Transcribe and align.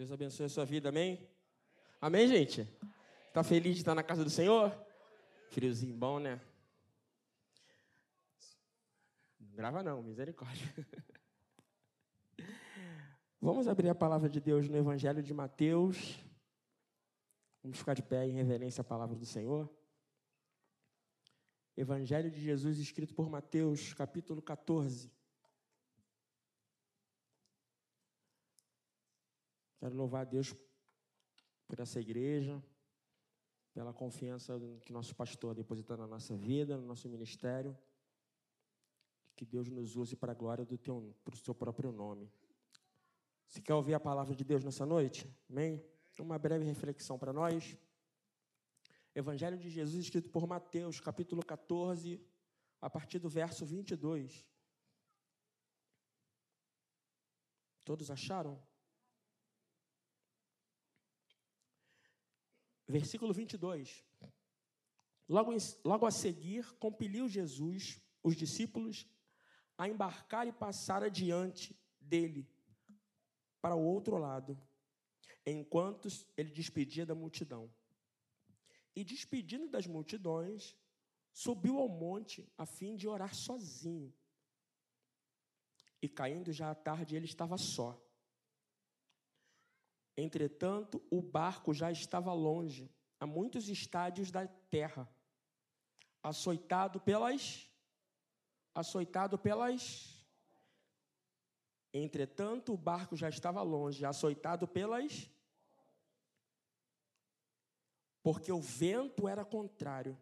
Deus 0.00 0.12
abençoe 0.12 0.46
a 0.46 0.48
sua 0.48 0.64
vida, 0.64 0.88
amém? 0.88 1.28
Amém, 2.00 2.26
gente? 2.26 2.66
Está 3.28 3.44
feliz 3.44 3.74
de 3.74 3.82
estar 3.82 3.94
na 3.94 4.02
casa 4.02 4.24
do 4.24 4.30
Senhor? 4.30 4.74
Friozinho 5.50 5.94
bom, 5.94 6.18
né? 6.18 6.40
Não 9.38 9.54
grava 9.54 9.82
não, 9.82 10.02
misericórdia. 10.02 10.66
Vamos 13.38 13.68
abrir 13.68 13.90
a 13.90 13.94
palavra 13.94 14.30
de 14.30 14.40
Deus 14.40 14.66
no 14.70 14.78
Evangelho 14.78 15.22
de 15.22 15.34
Mateus. 15.34 16.18
Vamos 17.62 17.76
ficar 17.76 17.92
de 17.92 18.02
pé 18.02 18.26
em 18.26 18.32
reverência 18.32 18.80
à 18.80 18.84
palavra 18.84 19.14
do 19.14 19.26
Senhor. 19.26 19.68
Evangelho 21.76 22.30
de 22.30 22.40
Jesus 22.40 22.78
escrito 22.78 23.14
por 23.14 23.28
Mateus, 23.28 23.92
capítulo 23.92 24.40
14. 24.40 25.12
Quero 29.80 29.96
louvar 29.96 30.20
a 30.20 30.24
Deus 30.24 30.54
por 31.66 31.80
essa 31.80 31.98
igreja, 31.98 32.62
pela 33.72 33.94
confiança 33.94 34.60
que 34.82 34.92
nosso 34.92 35.16
pastor 35.16 35.54
deposita 35.54 35.96
na 35.96 36.06
nossa 36.06 36.36
vida, 36.36 36.76
no 36.76 36.86
nosso 36.86 37.08
ministério. 37.08 37.74
Que 39.34 39.46
Deus 39.46 39.70
nos 39.70 39.96
use 39.96 40.14
para 40.14 40.32
a 40.32 40.34
glória 40.34 40.66
do 40.66 40.76
teu, 40.76 41.16
para 41.24 41.34
o 41.34 41.38
seu 41.38 41.54
próprio 41.54 41.90
nome. 41.90 42.30
Você 43.46 43.62
quer 43.62 43.72
ouvir 43.72 43.94
a 43.94 44.00
palavra 44.00 44.34
de 44.34 44.44
Deus 44.44 44.62
nessa 44.62 44.84
noite? 44.84 45.26
Amém? 45.48 45.82
Uma 46.18 46.38
breve 46.38 46.66
reflexão 46.66 47.18
para 47.18 47.32
nós. 47.32 47.74
Evangelho 49.14 49.56
de 49.56 49.70
Jesus, 49.70 50.04
escrito 50.04 50.28
por 50.28 50.46
Mateus, 50.46 51.00
capítulo 51.00 51.42
14, 51.42 52.20
a 52.82 52.90
partir 52.90 53.18
do 53.18 53.30
verso 53.30 53.64
22. 53.64 54.46
Todos 57.82 58.10
acharam? 58.10 58.60
Versículo 62.90 63.32
22. 63.32 64.04
Logo, 65.28 65.52
logo 65.84 66.06
a 66.06 66.10
seguir, 66.10 66.72
compeliu 66.74 67.28
Jesus 67.28 68.00
os 68.20 68.34
discípulos 68.34 69.06
a 69.78 69.88
embarcar 69.88 70.48
e 70.48 70.52
passar 70.52 71.04
adiante 71.04 71.78
dele 72.00 72.50
para 73.62 73.76
o 73.76 73.84
outro 73.84 74.18
lado, 74.18 74.60
enquanto 75.46 76.08
ele 76.36 76.50
despedia 76.50 77.06
da 77.06 77.14
multidão. 77.14 77.72
E 78.96 79.04
despedindo 79.04 79.68
das 79.68 79.86
multidões, 79.86 80.76
subiu 81.32 81.78
ao 81.78 81.88
monte 81.88 82.52
a 82.58 82.66
fim 82.66 82.96
de 82.96 83.06
orar 83.06 83.36
sozinho. 83.36 84.12
E 86.02 86.08
caindo 86.08 86.52
já 86.52 86.72
à 86.72 86.74
tarde, 86.74 87.14
ele 87.14 87.26
estava 87.26 87.56
só. 87.56 88.04
Entretanto, 90.20 91.02
o 91.10 91.22
barco 91.22 91.72
já 91.72 91.90
estava 91.90 92.32
longe, 92.32 92.90
a 93.18 93.26
muitos 93.26 93.68
estádios 93.68 94.30
da 94.30 94.46
terra, 94.46 95.08
açoitado 96.22 97.00
pelas 97.00 97.66
açoitado 98.74 99.38
pelas 99.38 100.16
Entretanto, 101.92 102.72
o 102.72 102.76
barco 102.76 103.16
já 103.16 103.28
estava 103.28 103.62
longe, 103.62 104.04
açoitado 104.04 104.68
pelas 104.68 105.28
porque 108.22 108.52
o 108.52 108.60
vento 108.60 109.26
era 109.26 109.44
contrário. 109.44 110.16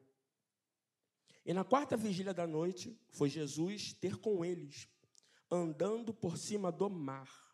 E 1.45 1.53
na 1.53 1.65
quarta 1.65 1.97
vigília 1.97 2.33
da 2.33 2.47
noite, 2.47 2.99
foi 3.11 3.29
Jesus 3.29 3.93
ter 3.93 4.17
com 4.19 4.45
eles, 4.45 4.89
andando 5.51 6.15
por 6.15 6.37
cima 6.37 6.71
do 6.71 6.89
mar. 6.89 7.48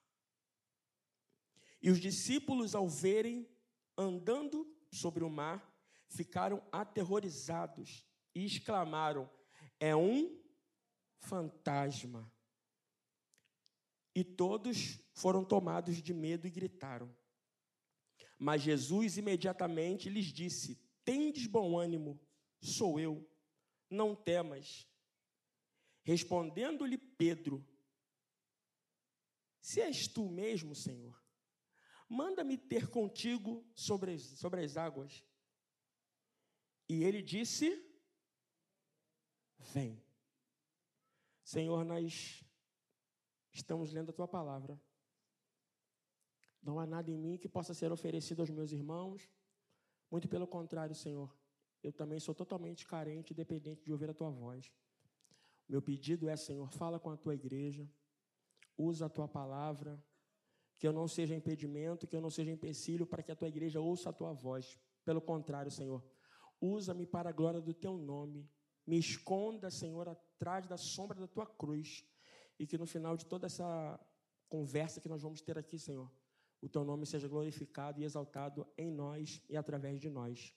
E 1.84 1.90
os 1.90 2.00
discípulos, 2.00 2.74
ao 2.74 2.88
verem 2.88 3.46
andando 3.94 4.66
sobre 4.90 5.22
o 5.22 5.28
mar, 5.28 5.70
ficaram 6.08 6.66
aterrorizados 6.72 8.06
e 8.34 8.46
exclamaram: 8.46 9.30
É 9.78 9.94
um 9.94 10.42
fantasma. 11.18 12.32
E 14.14 14.24
todos 14.24 14.98
foram 15.12 15.44
tomados 15.44 16.00
de 16.00 16.14
medo 16.14 16.46
e 16.46 16.50
gritaram. 16.50 17.14
Mas 18.38 18.62
Jesus 18.62 19.18
imediatamente 19.18 20.08
lhes 20.08 20.32
disse: 20.32 20.82
Tendes 21.04 21.46
bom 21.46 21.78
ânimo, 21.78 22.18
sou 22.62 22.98
eu, 22.98 23.30
não 23.90 24.16
temas. 24.16 24.88
Respondendo-lhe 26.02 26.96
Pedro: 26.96 27.62
Se 29.60 29.82
és 29.82 30.08
tu 30.08 30.30
mesmo, 30.30 30.74
Senhor, 30.74 31.22
Manda-me 32.14 32.56
ter 32.56 32.88
contigo 32.88 33.66
sobre 33.74 34.12
as, 34.12 34.22
sobre 34.22 34.62
as 34.62 34.76
águas. 34.76 35.24
E 36.88 37.02
ele 37.02 37.20
disse: 37.20 37.66
Vem. 39.58 40.00
Senhor, 41.42 41.84
nós 41.84 42.44
estamos 43.52 43.92
lendo 43.92 44.10
a 44.10 44.12
tua 44.12 44.28
palavra. 44.28 44.80
Não 46.62 46.78
há 46.78 46.86
nada 46.86 47.10
em 47.10 47.18
mim 47.18 47.36
que 47.36 47.48
possa 47.48 47.74
ser 47.74 47.90
oferecido 47.90 48.40
aos 48.40 48.50
meus 48.50 48.70
irmãos. 48.70 49.28
Muito 50.08 50.28
pelo 50.28 50.46
contrário, 50.46 50.94
Senhor. 50.94 51.36
Eu 51.82 51.92
também 51.92 52.20
sou 52.20 52.34
totalmente 52.34 52.86
carente 52.86 53.32
e 53.32 53.34
dependente 53.34 53.82
de 53.82 53.90
ouvir 53.90 54.08
a 54.08 54.14
tua 54.14 54.30
voz. 54.30 54.72
Meu 55.68 55.82
pedido 55.82 56.28
é, 56.28 56.36
Senhor, 56.36 56.70
fala 56.70 57.00
com 57.00 57.10
a 57.10 57.16
tua 57.16 57.34
igreja, 57.34 57.90
usa 58.78 59.06
a 59.06 59.10
tua 59.10 59.26
palavra 59.26 60.00
que 60.84 60.88
eu 60.88 60.92
não 60.92 61.08
seja 61.08 61.34
impedimento, 61.34 62.06
que 62.06 62.14
eu 62.14 62.20
não 62.20 62.28
seja 62.28 62.50
empecilho 62.50 63.06
para 63.06 63.22
que 63.22 63.32
a 63.32 63.34
tua 63.34 63.48
igreja 63.48 63.80
ouça 63.80 64.10
a 64.10 64.12
tua 64.12 64.34
voz. 64.34 64.78
Pelo 65.02 65.18
contrário, 65.18 65.70
Senhor, 65.70 66.04
usa-me 66.60 67.06
para 67.06 67.30
a 67.30 67.32
glória 67.32 67.58
do 67.58 67.72
teu 67.72 67.96
nome. 67.96 68.46
Me 68.86 68.98
esconda, 68.98 69.70
Senhor, 69.70 70.06
atrás 70.06 70.66
da 70.66 70.76
sombra 70.76 71.18
da 71.18 71.26
tua 71.26 71.46
cruz. 71.46 72.04
E 72.58 72.66
que 72.66 72.76
no 72.76 72.84
final 72.84 73.16
de 73.16 73.24
toda 73.24 73.46
essa 73.46 73.98
conversa 74.46 75.00
que 75.00 75.08
nós 75.08 75.22
vamos 75.22 75.40
ter 75.40 75.56
aqui, 75.56 75.78
Senhor, 75.78 76.12
o 76.60 76.68
teu 76.68 76.84
nome 76.84 77.06
seja 77.06 77.26
glorificado 77.26 77.98
e 78.02 78.04
exaltado 78.04 78.66
em 78.76 78.90
nós 78.90 79.40
e 79.48 79.56
através 79.56 79.98
de 79.98 80.10
nós. 80.10 80.54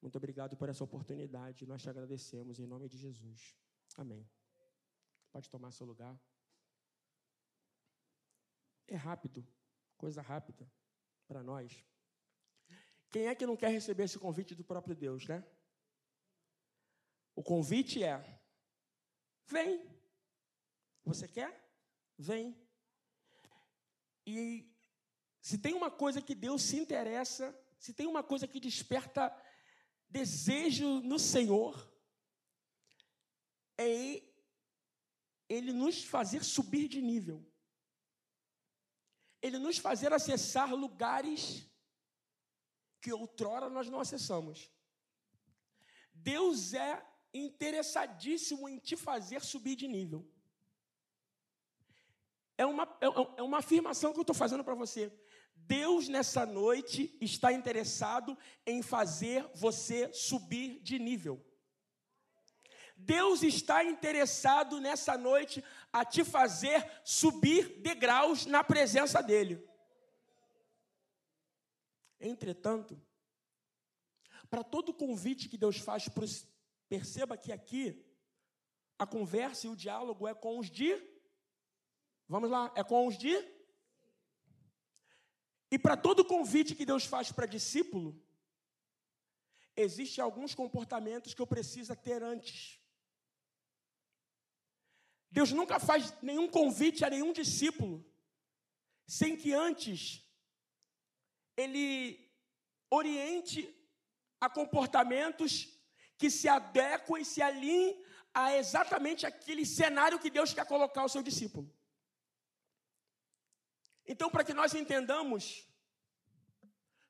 Muito 0.00 0.16
obrigado 0.16 0.56
por 0.56 0.70
essa 0.70 0.84
oportunidade. 0.84 1.66
Nós 1.66 1.82
te 1.82 1.90
agradecemos 1.90 2.58
em 2.58 2.66
nome 2.66 2.88
de 2.88 2.96
Jesus. 2.96 3.54
Amém. 3.94 4.26
Pode 5.30 5.50
tomar 5.50 5.70
seu 5.70 5.86
lugar. 5.86 6.18
É 8.88 8.96
rápido 8.96 9.46
coisa 9.96 10.22
rápida 10.22 10.70
para 11.26 11.42
nós. 11.42 11.84
Quem 13.10 13.26
é 13.28 13.34
que 13.34 13.46
não 13.46 13.56
quer 13.56 13.70
receber 13.70 14.04
esse 14.04 14.18
convite 14.18 14.54
do 14.54 14.64
próprio 14.64 14.94
Deus, 14.94 15.26
né? 15.26 15.44
O 17.34 17.42
convite 17.42 18.02
é: 18.02 18.40
vem. 19.46 19.88
Você 21.04 21.28
quer? 21.28 21.64
Vem. 22.18 22.56
E 24.26 24.68
se 25.40 25.58
tem 25.58 25.74
uma 25.74 25.90
coisa 25.90 26.20
que 26.20 26.34
Deus 26.34 26.62
se 26.62 26.76
interessa, 26.76 27.56
se 27.78 27.94
tem 27.94 28.06
uma 28.06 28.22
coisa 28.22 28.48
que 28.48 28.58
desperta 28.58 29.34
desejo 30.08 31.00
no 31.00 31.18
Senhor, 31.18 31.92
é 33.78 34.22
Ele 35.48 35.72
nos 35.72 36.02
fazer 36.02 36.42
subir 36.42 36.88
de 36.88 37.00
nível 37.00 37.46
ele 39.46 39.58
nos 39.58 39.78
fazer 39.78 40.12
acessar 40.12 40.74
lugares 40.74 41.66
que 43.00 43.12
outrora 43.12 43.68
nós 43.68 43.88
não 43.88 44.00
acessamos. 44.00 44.70
Deus 46.12 46.74
é 46.74 47.04
interessadíssimo 47.32 48.68
em 48.68 48.78
te 48.78 48.96
fazer 48.96 49.42
subir 49.42 49.76
de 49.76 49.86
nível. 49.86 50.26
É 52.58 52.64
uma, 52.64 52.84
é, 53.00 53.06
é 53.40 53.42
uma 53.42 53.58
afirmação 53.58 54.12
que 54.12 54.18
eu 54.18 54.22
estou 54.22 54.34
fazendo 54.34 54.64
para 54.64 54.74
você. 54.74 55.12
Deus, 55.54 56.08
nessa 56.08 56.46
noite, 56.46 57.16
está 57.20 57.52
interessado 57.52 58.36
em 58.64 58.82
fazer 58.82 59.48
você 59.54 60.12
subir 60.12 60.80
de 60.80 60.98
nível. 60.98 61.44
Deus 62.96 63.42
está 63.42 63.84
interessado 63.84 64.80
nessa 64.80 65.18
noite 65.18 65.62
a 65.96 66.04
te 66.04 66.22
fazer 66.22 66.86
subir 67.02 67.80
degraus 67.80 68.44
na 68.44 68.62
presença 68.62 69.22
dEle. 69.22 69.66
Entretanto, 72.20 73.00
para 74.50 74.62
todo 74.62 74.92
convite 74.92 75.48
que 75.48 75.56
Deus 75.56 75.78
faz, 75.78 76.06
perceba 76.86 77.38
que 77.38 77.50
aqui 77.50 78.04
a 78.98 79.06
conversa 79.06 79.66
e 79.66 79.70
o 79.70 79.76
diálogo 79.76 80.28
é 80.28 80.34
com 80.34 80.58
os 80.58 80.70
de. 80.70 80.94
Vamos 82.28 82.50
lá, 82.50 82.70
é 82.76 82.84
com 82.84 83.06
os 83.06 83.16
de. 83.16 83.34
E 85.70 85.78
para 85.78 85.96
todo 85.96 86.26
convite 86.26 86.74
que 86.74 86.84
Deus 86.84 87.06
faz 87.06 87.32
para 87.32 87.46
discípulo, 87.46 88.22
existem 89.74 90.22
alguns 90.22 90.54
comportamentos 90.54 91.32
que 91.32 91.40
eu 91.40 91.46
preciso 91.46 91.96
ter 91.96 92.22
antes. 92.22 92.78
Deus 95.36 95.52
nunca 95.52 95.78
faz 95.78 96.14
nenhum 96.22 96.48
convite 96.48 97.04
a 97.04 97.10
nenhum 97.10 97.30
discípulo 97.30 97.94
sem 99.06 99.36
que 99.36 99.52
antes 99.52 100.26
ele 101.54 101.86
oriente 102.88 103.60
a 104.40 104.48
comportamentos 104.48 105.52
que 106.16 106.30
se 106.30 106.48
adequem 106.48 107.20
e 107.20 107.24
se 107.32 107.42
alinhem 107.42 108.02
a 108.32 108.56
exatamente 108.56 109.26
aquele 109.26 109.66
cenário 109.66 110.18
que 110.18 110.30
Deus 110.30 110.54
quer 110.54 110.64
colocar 110.64 111.02
ao 111.02 111.08
seu 111.14 111.22
discípulo. 111.22 111.70
Então, 114.06 114.30
para 114.30 114.42
que 114.42 114.54
nós 114.54 114.72
entendamos, 114.72 115.68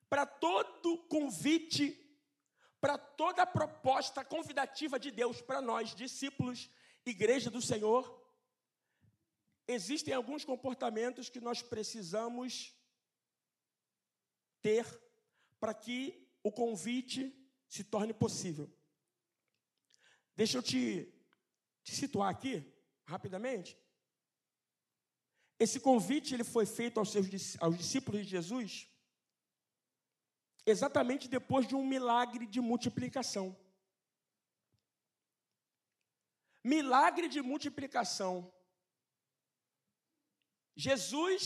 para 0.08 0.26
todo 0.26 0.98
convite, 1.06 1.84
para 2.80 2.98
toda 2.98 3.46
proposta 3.46 4.24
convidativa 4.24 4.98
de 4.98 5.12
Deus 5.12 5.40
para 5.40 5.60
nós, 5.60 5.94
discípulos, 5.94 6.68
igreja 7.10 7.50
do 7.50 7.62
Senhor, 7.62 8.04
existem 9.66 10.12
alguns 10.12 10.44
comportamentos 10.44 11.28
que 11.28 11.40
nós 11.40 11.62
precisamos 11.62 12.74
ter 14.60 14.84
para 15.60 15.74
que 15.74 16.28
o 16.42 16.52
convite 16.52 17.34
se 17.68 17.84
torne 17.84 18.12
possível. 18.12 18.70
Deixa 20.34 20.58
eu 20.58 20.62
te, 20.62 21.12
te 21.82 21.94
situar 21.94 22.30
aqui, 22.30 22.64
rapidamente. 23.04 23.76
Esse 25.58 25.80
convite 25.80 26.34
ele 26.34 26.44
foi 26.44 26.66
feito 26.66 27.00
aos, 27.00 27.10
seus, 27.10 27.26
aos 27.60 27.78
discípulos 27.78 28.22
de 28.22 28.30
Jesus 28.30 28.88
exatamente 30.66 31.28
depois 31.28 31.66
de 31.66 31.76
um 31.76 31.86
milagre 31.86 32.44
de 32.44 32.60
multiplicação. 32.60 33.56
Milagre 36.74 37.28
de 37.34 37.40
multiplicação. 37.50 38.32
Jesus 40.74 41.40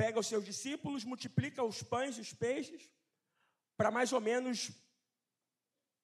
pega 0.00 0.18
os 0.18 0.28
seus 0.32 0.44
discípulos, 0.50 1.04
multiplica 1.04 1.62
os 1.62 1.82
pães 1.82 2.16
e 2.16 2.22
os 2.26 2.32
peixes 2.32 2.90
para 3.76 3.90
mais 3.90 4.12
ou 4.12 4.20
menos 4.20 4.70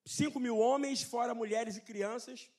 5 0.05 0.39
mil 0.39 0.59
homens, 0.59 1.03
fora 1.03 1.35
mulheres 1.35 1.77
e 1.79 1.87
crianças. 1.91 2.51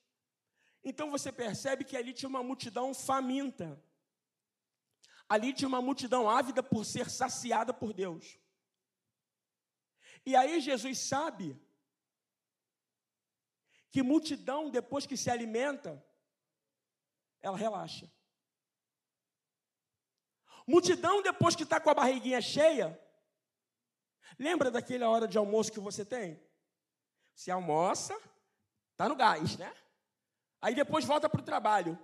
Então 0.83 1.11
você 1.11 1.31
percebe 1.31 1.83
que 1.83 1.95
ali 1.95 2.11
tinha 2.13 2.29
uma 2.29 2.43
multidão 2.43 2.93
faminta. 2.93 3.69
Ali 5.27 5.53
tinha 5.53 5.67
uma 5.67 5.81
multidão 5.81 6.27
ávida 6.27 6.63
por 6.63 6.83
ser 6.85 7.07
saciada 7.09 7.71
por 7.71 7.93
Deus. 7.93 8.39
E 10.25 10.35
aí 10.35 10.59
Jesus 10.59 10.97
sabe 10.99 11.47
que 13.91 14.03
multidão, 14.03 14.69
depois 14.69 15.05
que 15.05 15.17
se 15.17 15.29
alimenta, 15.29 16.03
ela 17.41 17.57
relaxa. 17.57 18.11
Multidão, 20.67 21.21
depois 21.21 21.55
que 21.55 21.63
está 21.63 21.79
com 21.79 21.89
a 21.89 21.95
barriguinha 21.95 22.39
cheia, 22.41 22.99
lembra 24.37 24.69
daquela 24.69 25.09
hora 25.09 25.27
de 25.27 25.37
almoço 25.37 25.71
que 25.71 25.79
você 25.79 26.05
tem? 26.05 26.39
Você 27.33 27.49
almoça, 27.49 28.15
está 28.91 29.09
no 29.09 29.15
gás, 29.15 29.57
né? 29.57 29.73
Aí 30.61 30.75
depois 30.75 31.05
volta 31.05 31.27
para 31.27 31.41
o 31.41 31.45
trabalho. 31.45 31.97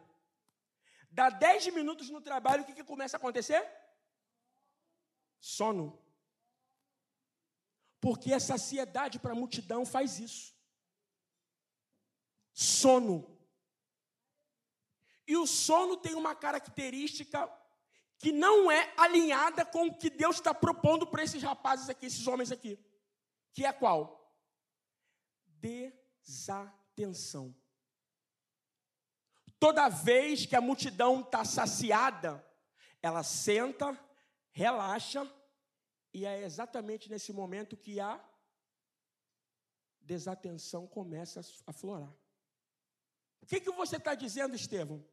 Dá 1.12 1.30
10 1.30 1.68
minutos 1.74 2.10
no 2.10 2.22
trabalho, 2.22 2.64
o 2.64 2.66
que, 2.66 2.74
que 2.74 2.84
começa 2.84 3.18
a 3.18 3.20
acontecer? 3.20 3.70
Sono. 5.40 6.02
Porque 8.00 8.34
a 8.34 8.40
saciedade 8.40 9.20
para 9.20 9.34
a 9.34 9.36
multidão 9.36 9.86
faz 9.86 10.20
isso. 10.20 10.55
Sono. 12.56 13.38
E 15.28 15.36
o 15.36 15.46
sono 15.46 15.98
tem 15.98 16.16
uma 16.16 16.34
característica 16.34 17.52
que 18.18 18.32
não 18.32 18.72
é 18.72 18.94
alinhada 18.96 19.66
com 19.66 19.88
o 19.88 19.98
que 19.98 20.10
Deus 20.10 20.38
está 20.38 20.54
propondo 20.54 21.06
para 21.06 21.22
esses 21.22 21.44
rapazes 21.44 21.90
aqui, 21.90 22.06
esses 22.06 22.26
homens 22.26 22.50
aqui. 22.52 22.80
Que 23.54 23.66
é 23.66 23.74
qual? 23.74 24.34
Desatenção. 25.60 27.54
Toda 29.60 29.90
vez 29.90 30.46
que 30.46 30.56
a 30.56 30.62
multidão 30.62 31.20
está 31.22 31.44
saciada, 31.44 32.42
ela 33.02 33.22
senta, 33.24 34.00
relaxa, 34.52 35.30
e 36.14 36.26
é 36.26 36.44
exatamente 36.44 37.10
nesse 37.10 37.34
momento 37.34 37.76
que 37.76 38.00
a 38.00 38.24
desatenção 40.00 40.88
começa 40.88 41.42
a 41.68 41.74
florar. 41.74 42.16
O 43.42 43.46
que, 43.46 43.60
que 43.60 43.72
você 43.72 43.98
está 43.98 44.16
dizendo, 44.16 44.56
Estevão? 44.56 45.06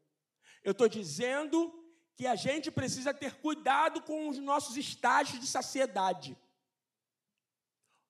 Eu 0.64 0.72
estou 0.72 0.88
dizendo 0.88 1.72
que 2.14 2.26
a 2.26 2.34
gente 2.34 2.70
precisa 2.70 3.12
ter 3.12 3.34
cuidado 3.40 4.02
com 4.02 4.28
os 4.28 4.38
nossos 4.38 4.76
estágios 4.76 5.40
de 5.40 5.46
saciedade. 5.46 6.36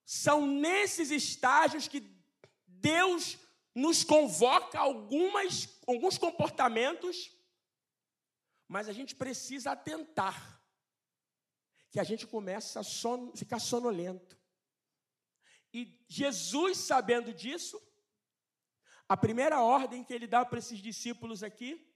São 0.05 0.45
nesses 0.45 1.09
estágios 1.11 1.87
que 1.87 2.01
Deus 2.67 3.37
nos 3.73 4.03
convoca 4.03 4.77
algumas, 4.77 5.79
alguns 5.87 6.17
comportamentos, 6.17 7.31
mas 8.67 8.87
a 8.87 8.93
gente 8.93 9.15
precisa 9.15 9.71
atentar 9.71 10.61
que 11.89 11.99
a 11.99 12.03
gente 12.03 12.27
começa 12.27 12.79
a 12.79 12.83
son, 12.83 13.31
ficar 13.35 13.59
sonolento. 13.59 14.37
E 15.73 16.03
Jesus, 16.07 16.77
sabendo 16.77 17.33
disso, 17.33 17.81
a 19.07 19.17
primeira 19.17 19.61
ordem 19.61 20.03
que 20.03 20.13
ele 20.13 20.27
dá 20.27 20.45
para 20.45 20.59
esses 20.59 20.79
discípulos 20.79 21.43
aqui, 21.43 21.89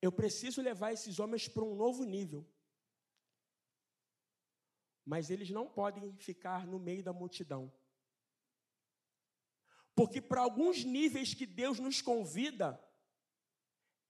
eu 0.00 0.10
preciso 0.10 0.60
levar 0.60 0.92
esses 0.92 1.18
homens 1.18 1.48
para 1.48 1.62
um 1.62 1.74
novo 1.74 2.04
nível. 2.04 2.46
Mas 5.04 5.30
eles 5.30 5.50
não 5.50 5.66
podem 5.68 6.16
ficar 6.16 6.66
no 6.66 6.78
meio 6.78 7.02
da 7.02 7.12
multidão. 7.12 7.72
Porque 9.94 10.20
para 10.20 10.40
alguns 10.40 10.84
níveis 10.84 11.34
que 11.34 11.46
Deus 11.46 11.78
nos 11.78 12.00
convida, 12.00 12.82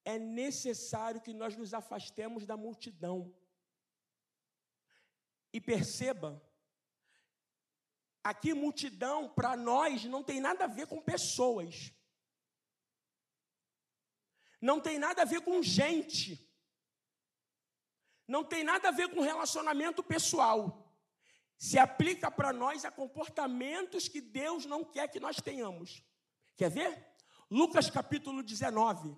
é 0.05 0.19
necessário 0.19 1.21
que 1.21 1.33
nós 1.33 1.57
nos 1.57 1.75
afastemos 1.75 2.47
da 2.47 2.57
multidão. 2.57 3.35
E 5.53 5.61
perceba, 5.61 6.43
aqui 8.23 8.55
multidão 8.55 9.29
para 9.29 9.57
nós 9.57 10.05
não 10.05 10.23
tem 10.23 10.41
nada 10.41 10.65
a 10.65 10.69
ver 10.69 10.87
com 10.87 11.01
pessoas. 11.01 11.93
Não 14.61 14.81
tem 14.81 14.99
nada 14.99 15.23
a 15.23 15.25
ver 15.25 15.41
com 15.41 15.63
gente. 15.63 16.49
Não 18.29 18.45
tem 18.45 18.63
nada 18.63 18.89
a 18.89 18.93
ver 18.93 19.09
com 19.09 19.21
relacionamento 19.21 20.03
pessoal 20.03 20.83
se 21.63 21.79
aplica 21.79 22.29
para 22.29 22.53
nós 22.53 22.85
a 22.85 22.91
comportamentos 22.91 24.09
que 24.09 24.21
Deus 24.21 24.67
não 24.67 24.85
quer 24.85 25.07
que 25.07 25.21
nós 25.21 25.37
tenhamos. 25.37 26.03
Quer 26.57 26.69
ver? 26.69 27.15
Lucas 27.49 27.89
capítulo 27.89 28.43
19. 28.43 29.17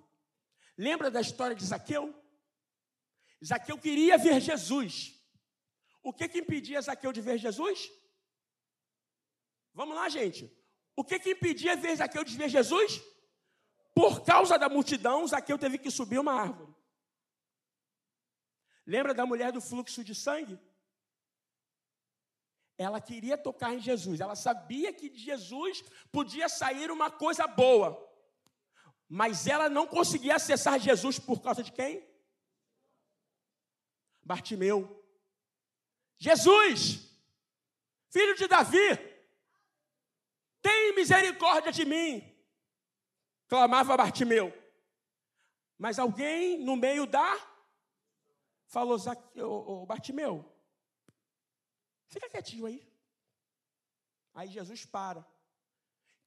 Lembra 0.76 1.10
da 1.10 1.22
história 1.22 1.56
de 1.56 1.64
Zaqueu? 1.64 2.14
Zaqueu 3.42 3.78
queria 3.78 4.18
ver 4.18 4.42
Jesus. 4.42 5.18
O 6.02 6.12
que, 6.12 6.28
que 6.28 6.40
impedia 6.40 6.82
Zaqueu 6.82 7.14
de 7.14 7.22
ver 7.22 7.38
Jesus? 7.38 7.90
Vamos 9.74 9.96
lá, 9.96 10.08
gente. 10.08 10.50
O 10.96 11.04
que, 11.04 11.18
que 11.18 11.32
impedia 11.32 11.74
ver 11.76 11.96
Zaqueu 11.96 12.22
de 12.22 12.36
ver 12.36 12.48
Jesus? 12.48 13.02
Por 13.92 14.24
causa 14.24 14.56
da 14.56 14.68
multidão, 14.68 15.26
Zaqueu 15.26 15.58
teve 15.58 15.78
que 15.78 15.90
subir 15.90 16.18
uma 16.18 16.32
árvore. 16.32 16.72
Lembra 18.86 19.12
da 19.12 19.26
mulher 19.26 19.50
do 19.50 19.60
fluxo 19.60 20.04
de 20.04 20.14
sangue? 20.14 20.58
Ela 22.76 23.00
queria 23.00 23.38
tocar 23.38 23.72
em 23.72 23.80
Jesus, 23.80 24.20
ela 24.20 24.34
sabia 24.34 24.92
que 24.92 25.08
de 25.08 25.18
Jesus 25.18 25.82
podia 26.10 26.48
sair 26.48 26.90
uma 26.90 27.08
coisa 27.08 27.46
boa, 27.46 27.96
mas 29.08 29.46
ela 29.46 29.68
não 29.68 29.86
conseguia 29.86 30.36
acessar 30.36 30.80
Jesus 30.80 31.18
por 31.18 31.40
causa 31.40 31.62
de 31.62 31.70
quem? 31.70 32.04
Bartimeu. 34.22 35.04
Jesus, 36.18 37.08
filho 38.10 38.34
de 38.34 38.48
Davi, 38.48 39.13
misericórdia 40.94 41.72
de 41.72 41.84
mim, 41.84 42.22
clamava 43.48 43.96
Bartimeu. 43.96 44.52
Mas 45.78 45.98
alguém 45.98 46.58
no 46.58 46.76
meio 46.76 47.06
da 47.06 47.36
falou, 48.66 48.98
Bartimeu, 49.86 50.54
Fica 52.14 52.30
quietinho 52.30 52.66
aí. 52.66 52.88
Aí 54.32 54.48
Jesus 54.48 54.84
para. 54.84 55.26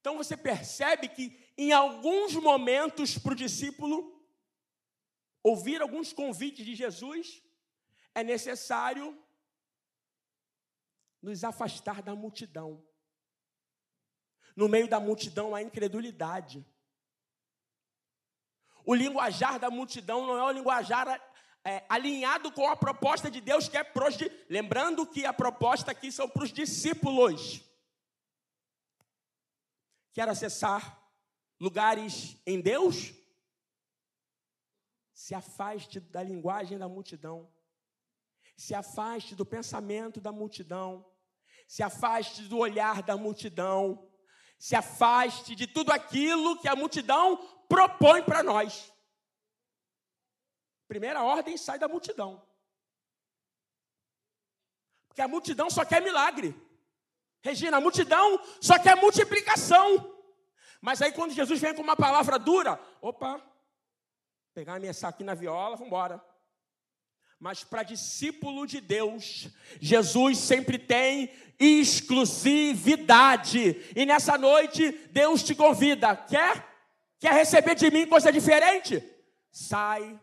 Então 0.00 0.18
você 0.18 0.36
percebe 0.36 1.08
que 1.08 1.34
em 1.56 1.72
alguns 1.72 2.34
momentos 2.34 3.16
para 3.16 3.32
o 3.32 3.36
discípulo 3.36 4.22
ouvir 5.42 5.80
alguns 5.80 6.12
convites 6.12 6.66
de 6.66 6.74
Jesus, 6.74 7.42
é 8.14 8.22
necessário 8.22 9.18
nos 11.22 11.42
afastar 11.42 12.02
da 12.02 12.14
multidão. 12.14 12.86
No 14.58 14.68
meio 14.68 14.88
da 14.88 14.98
multidão 14.98 15.54
há 15.54 15.62
incredulidade. 15.62 16.66
O 18.84 18.92
linguajar 18.92 19.56
da 19.56 19.70
multidão 19.70 20.26
não 20.26 20.36
é 20.36 20.42
o 20.42 20.50
linguajar 20.50 21.06
é, 21.64 21.84
alinhado 21.88 22.50
com 22.50 22.66
a 22.66 22.74
proposta 22.74 23.30
de 23.30 23.40
Deus 23.40 23.68
que 23.68 23.76
é 23.76 23.84
pros. 23.84 24.16
Lembrando 24.50 25.06
que 25.06 25.24
a 25.24 25.32
proposta 25.32 25.92
aqui 25.92 26.10
são 26.10 26.28
para 26.28 26.42
os 26.42 26.52
discípulos. 26.52 27.62
Quer 30.12 30.28
acessar 30.28 31.08
lugares 31.60 32.36
em 32.44 32.60
Deus? 32.60 33.14
Se 35.14 35.36
afaste 35.36 36.00
da 36.00 36.20
linguagem 36.20 36.76
da 36.76 36.88
multidão. 36.88 37.48
Se 38.56 38.74
afaste 38.74 39.36
do 39.36 39.46
pensamento 39.46 40.20
da 40.20 40.32
multidão. 40.32 41.08
Se 41.68 41.80
afaste 41.80 42.42
do 42.48 42.58
olhar 42.58 43.04
da 43.04 43.16
multidão. 43.16 44.07
Se 44.58 44.74
afaste 44.74 45.54
de 45.54 45.66
tudo 45.66 45.92
aquilo 45.92 46.58
que 46.58 46.68
a 46.68 46.76
multidão 46.76 47.36
propõe 47.68 48.22
para 48.22 48.42
nós. 48.42 48.92
Primeira 50.88 51.22
ordem 51.22 51.56
sai 51.56 51.78
da 51.78 51.86
multidão. 51.86 52.42
Porque 55.08 55.22
a 55.22 55.28
multidão 55.28 55.70
só 55.70 55.84
quer 55.84 56.02
milagre. 56.02 56.54
Regina, 57.42 57.76
a 57.76 57.80
multidão 57.80 58.42
só 58.60 58.78
quer 58.78 58.96
multiplicação. 58.96 60.18
Mas 60.80 61.02
aí 61.02 61.12
quando 61.12 61.32
Jesus 61.32 61.60
vem 61.60 61.74
com 61.74 61.82
uma 61.82 61.96
palavra 61.96 62.38
dura, 62.38 62.80
opa, 63.00 63.40
pegar 64.54 64.76
a 64.76 64.80
minha 64.80 64.94
saco 64.94 65.22
na 65.22 65.34
viola, 65.34 65.76
vamos 65.76 65.86
embora. 65.88 66.24
Mas 67.38 67.62
para 67.62 67.84
discípulo 67.84 68.66
de 68.66 68.80
Deus, 68.80 69.48
Jesus 69.80 70.38
sempre 70.38 70.78
tem 70.78 71.30
exclusividade. 71.58 73.76
E 73.94 74.04
nessa 74.04 74.36
noite, 74.36 74.90
Deus 75.12 75.42
te 75.42 75.54
convida. 75.54 76.16
Quer? 76.16 76.66
Quer 77.18 77.32
receber 77.34 77.74
de 77.74 77.90
mim 77.90 78.08
coisa 78.08 78.32
diferente? 78.32 79.02
Sai 79.50 80.20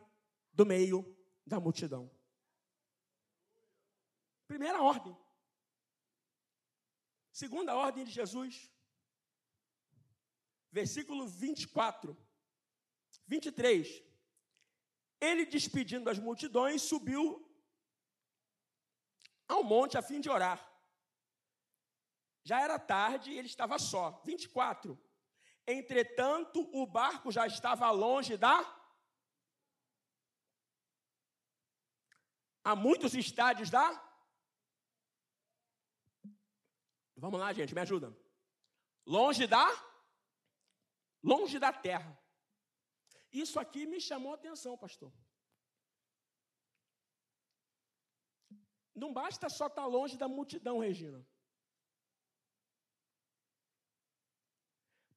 do 0.54 0.66
meio 0.66 1.06
da 1.46 1.60
multidão. 1.60 2.10
Primeira 4.48 4.82
ordem. 4.82 5.16
Segunda 7.32 7.76
ordem 7.76 8.06
de 8.06 8.12
Jesus. 8.12 8.72
Versículo 10.72 11.28
24. 11.28 12.18
23. 13.28 14.05
Ele, 15.28 15.46
despedindo 15.56 16.10
as 16.10 16.20
multidões, 16.28 16.82
subiu 16.82 17.26
ao 19.54 19.64
monte 19.64 19.98
a 19.98 20.02
fim 20.10 20.20
de 20.20 20.30
orar. 20.30 20.60
Já 22.50 22.58
era 22.62 22.78
tarde 22.94 23.32
e 23.32 23.38
ele 23.38 23.48
estava 23.48 23.78
só. 23.80 24.04
24. 24.26 25.00
Entretanto, 25.68 26.58
o 26.80 26.86
barco 26.86 27.32
já 27.32 27.46
estava 27.48 27.90
longe 27.92 28.36
da 28.38 28.58
Há 32.68 32.76
muitos 32.76 33.14
estádios 33.14 33.70
da. 33.70 33.88
Vamos 37.16 37.40
lá, 37.40 37.54
gente, 37.54 37.76
me 37.76 37.82
ajuda. 37.82 38.12
Longe 39.06 39.46
da. 39.46 39.68
Longe 41.22 41.60
da 41.60 41.72
terra. 41.72 42.20
Isso 43.44 43.60
aqui 43.60 43.86
me 43.86 44.00
chamou 44.00 44.32
a 44.32 44.36
atenção, 44.36 44.74
pastor. 44.78 45.12
Não 49.04 49.12
basta 49.14 49.50
só 49.50 49.68
estar 49.68 49.86
longe 49.86 50.16
da 50.18 50.28
multidão, 50.28 50.80
Regina. 50.80 51.22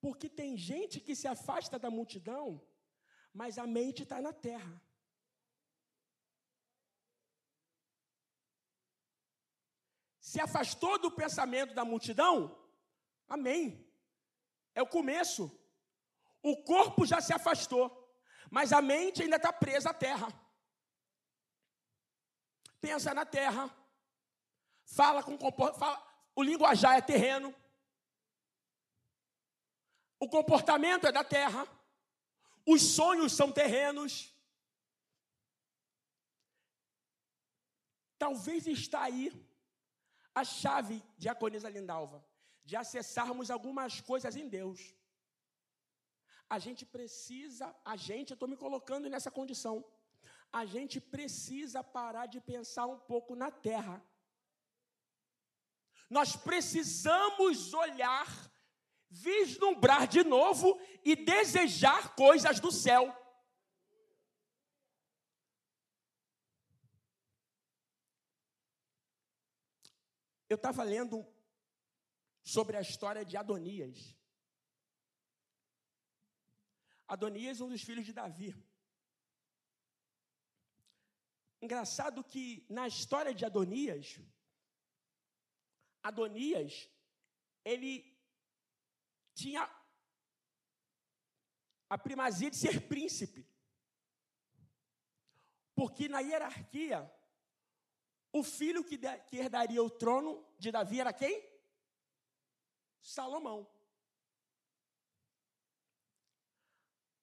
Porque 0.01 0.29
tem 0.41 0.57
gente 0.57 1.01
que 1.01 1.15
se 1.21 1.29
afasta 1.29 1.79
da 1.79 1.91
multidão, 1.91 2.45
mas 3.33 3.59
a 3.59 3.67
mente 3.67 4.03
está 4.03 4.21
na 4.21 4.33
terra. 4.33 4.75
se 10.29 10.39
afastou 10.43 10.99
do 10.99 11.11
pensamento 11.11 11.73
da 11.73 11.87
multidão, 11.87 12.35
amém. 13.27 13.63
É 14.75 14.83
o 14.83 14.87
começo. 14.87 15.51
O 16.43 16.63
corpo 16.65 17.07
já 17.07 17.19
se 17.19 17.33
afastou, 17.33 17.98
mas 18.51 18.73
a 18.73 18.81
mente 18.81 19.23
ainda 19.23 19.37
está 19.37 19.53
presa 19.53 19.91
à 19.91 19.95
terra. 19.95 20.29
Pensa 22.81 23.13
na 23.13 23.27
terra, 23.27 23.69
fala 24.85 25.23
com 25.23 25.37
fala, 25.75 26.03
o 26.35 26.43
linguajar 26.43 26.97
é 26.97 27.01
terreno, 27.01 27.55
o 30.21 30.29
comportamento 30.29 31.07
é 31.07 31.13
da 31.13 31.25
terra, 31.25 31.67
os 32.67 32.83
sonhos 32.83 33.33
são 33.33 33.51
terrenos. 33.51 34.35
Talvez 38.19 38.67
está 38.67 39.03
aí 39.03 39.33
a 40.35 40.45
chave, 40.45 41.03
diaconisa 41.17 41.69
Lindalva, 41.69 42.25
de 42.65 42.77
acessarmos 42.77 43.51
algumas 43.51 44.01
coisas 44.01 44.37
em 44.37 44.49
Deus. 44.49 44.95
A 46.49 46.59
gente 46.59 46.87
precisa, 46.87 47.75
a 47.85 47.97
gente, 47.97 48.31
eu 48.31 48.35
estou 48.35 48.49
me 48.49 48.57
colocando 48.57 49.09
nessa 49.11 49.31
condição, 49.31 49.85
a 50.51 50.65
gente 50.65 51.01
precisa 51.01 51.85
parar 51.85 52.27
de 52.27 52.41
pensar 52.41 52.87
um 52.87 52.99
pouco 52.99 53.35
na 53.35 53.51
terra. 53.51 54.03
Nós 56.09 56.37
precisamos 56.37 57.75
olhar, 57.75 58.27
vislumbrar 59.11 60.09
de 60.09 60.25
novo 60.25 60.81
e 61.05 61.15
desejar 61.15 62.15
coisas 62.15 62.59
do 62.61 62.73
céu. 62.73 63.15
Eu 70.49 70.57
estava 70.57 70.83
lendo 70.83 71.27
sobre 72.43 72.79
a 72.79 72.81
história 72.81 73.23
de 73.23 73.37
Adonias. 73.37 74.18
Adonias, 77.09 77.61
um 77.61 77.69
dos 77.69 77.83
filhos 77.83 78.05
de 78.05 78.13
Davi. 78.13 78.55
Engraçado 81.61 82.23
que 82.23 82.65
na 82.69 82.87
história 82.87 83.35
de 83.35 83.45
Adonias, 83.45 84.21
Adonias, 86.03 86.89
ele 87.65 88.17
tinha 89.35 89.69
a 91.89 91.99
primazia 91.99 92.51
de 92.51 92.57
ser 92.57 92.87
príncipe. 92.87 93.49
Porque 95.75 96.09
na 96.09 96.21
hierarquia, 96.21 97.11
o 98.33 98.43
filho 98.43 98.85
que, 98.85 98.99
herdaria 99.33 99.83
o 99.83 99.91
trono 99.91 100.47
de 100.59 100.71
Davi 100.71 101.01
era 101.01 101.13
quem? 101.13 101.43
Salomão. 103.01 103.69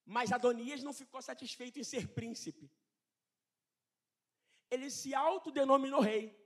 Mas 0.06 0.32
Adonias 0.32 0.84
não 0.84 0.94
ficou 0.94 1.22
satisfeito 1.22 1.80
em 1.80 1.84
ser 1.84 2.08
príncipe. 2.14 2.72
Ele 4.70 4.90
se 4.90 5.14
autodenominou 5.16 6.00
rei. 6.00 6.40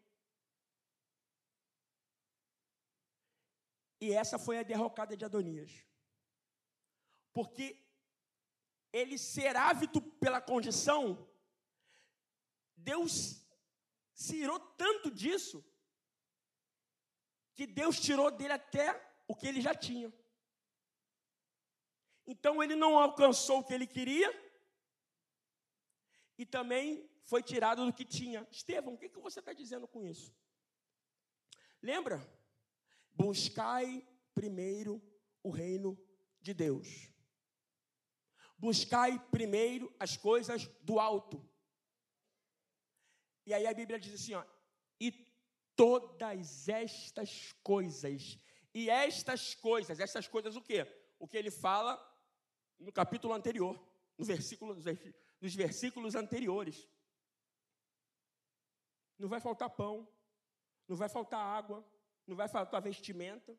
E 4.01 4.13
essa 4.13 4.39
foi 4.39 4.57
a 4.57 4.63
derrocada 4.63 5.17
de 5.17 5.25
Adonias. 5.25 5.85
Porque 7.33 7.85
ele 8.93 9.17
ser 9.17 9.55
ávido 9.55 10.01
pela 10.01 10.41
condição, 10.41 11.29
Deus 12.75 13.45
se 14.13 14.37
irou 14.37 14.59
tanto 14.59 15.11
disso 15.11 15.63
que 17.53 17.67
Deus 17.67 17.99
tirou 17.99 18.31
dele 18.31 18.53
até 18.53 18.85
o 19.27 19.35
que 19.35 19.45
ele 19.45 19.61
já 19.61 19.75
tinha. 19.75 20.13
Então 22.31 22.61
ele 22.61 22.75
não 22.75 22.95
alcançou 22.95 23.57
o 23.57 23.63
que 23.63 23.73
ele 23.73 23.87
queria 23.87 24.31
e 26.37 26.45
também 26.45 27.09
foi 27.23 27.41
tirado 27.41 27.83
do 27.83 27.91
que 27.91 28.05
tinha. 28.05 28.47
Estevão, 28.51 28.93
o 28.93 28.97
que, 28.99 29.09
você 29.19 29.39
está 29.39 29.51
dizendo 29.51 29.87
com 29.87 30.05
isso? 30.05 30.31
Lembra? 31.81 32.21
Buscai 33.15 34.07
primeiro 34.35 35.01
o 35.41 35.49
reino 35.49 35.99
de 36.39 36.53
Deus. 36.53 37.11
Buscai 38.59 39.17
primeiro 39.31 39.91
as 39.99 40.15
coisas 40.15 40.67
do 40.83 40.99
alto. 40.99 41.43
E 43.43 43.55
aí 43.55 43.65
a 43.65 43.73
Bíblia 43.73 43.99
diz 43.99 44.13
assim, 44.13 44.35
ó, 44.35 44.45
e 44.99 45.11
todas 45.75 46.69
estas 46.69 47.53
coisas, 47.63 48.37
e 48.71 48.87
estas 48.87 49.55
coisas, 49.55 49.99
estas 49.99 50.27
coisas 50.27 50.55
o 50.55 50.61
quê? 50.61 50.85
O 51.17 51.27
que 51.27 51.35
ele 51.35 51.49
fala 51.49 52.08
no 52.79 52.91
capítulo 52.91 53.33
anterior, 53.33 53.79
no 54.17 54.25
versículo, 54.25 54.75
nos 55.41 55.55
versículos 55.55 56.15
anteriores. 56.15 56.87
Não 59.17 59.27
vai 59.27 59.39
faltar 59.39 59.69
pão, 59.69 60.07
não 60.87 60.95
vai 60.95 61.09
faltar 61.09 61.39
água, 61.39 61.85
não 62.25 62.35
vai 62.35 62.47
faltar 62.47 62.81
vestimenta. 62.81 63.57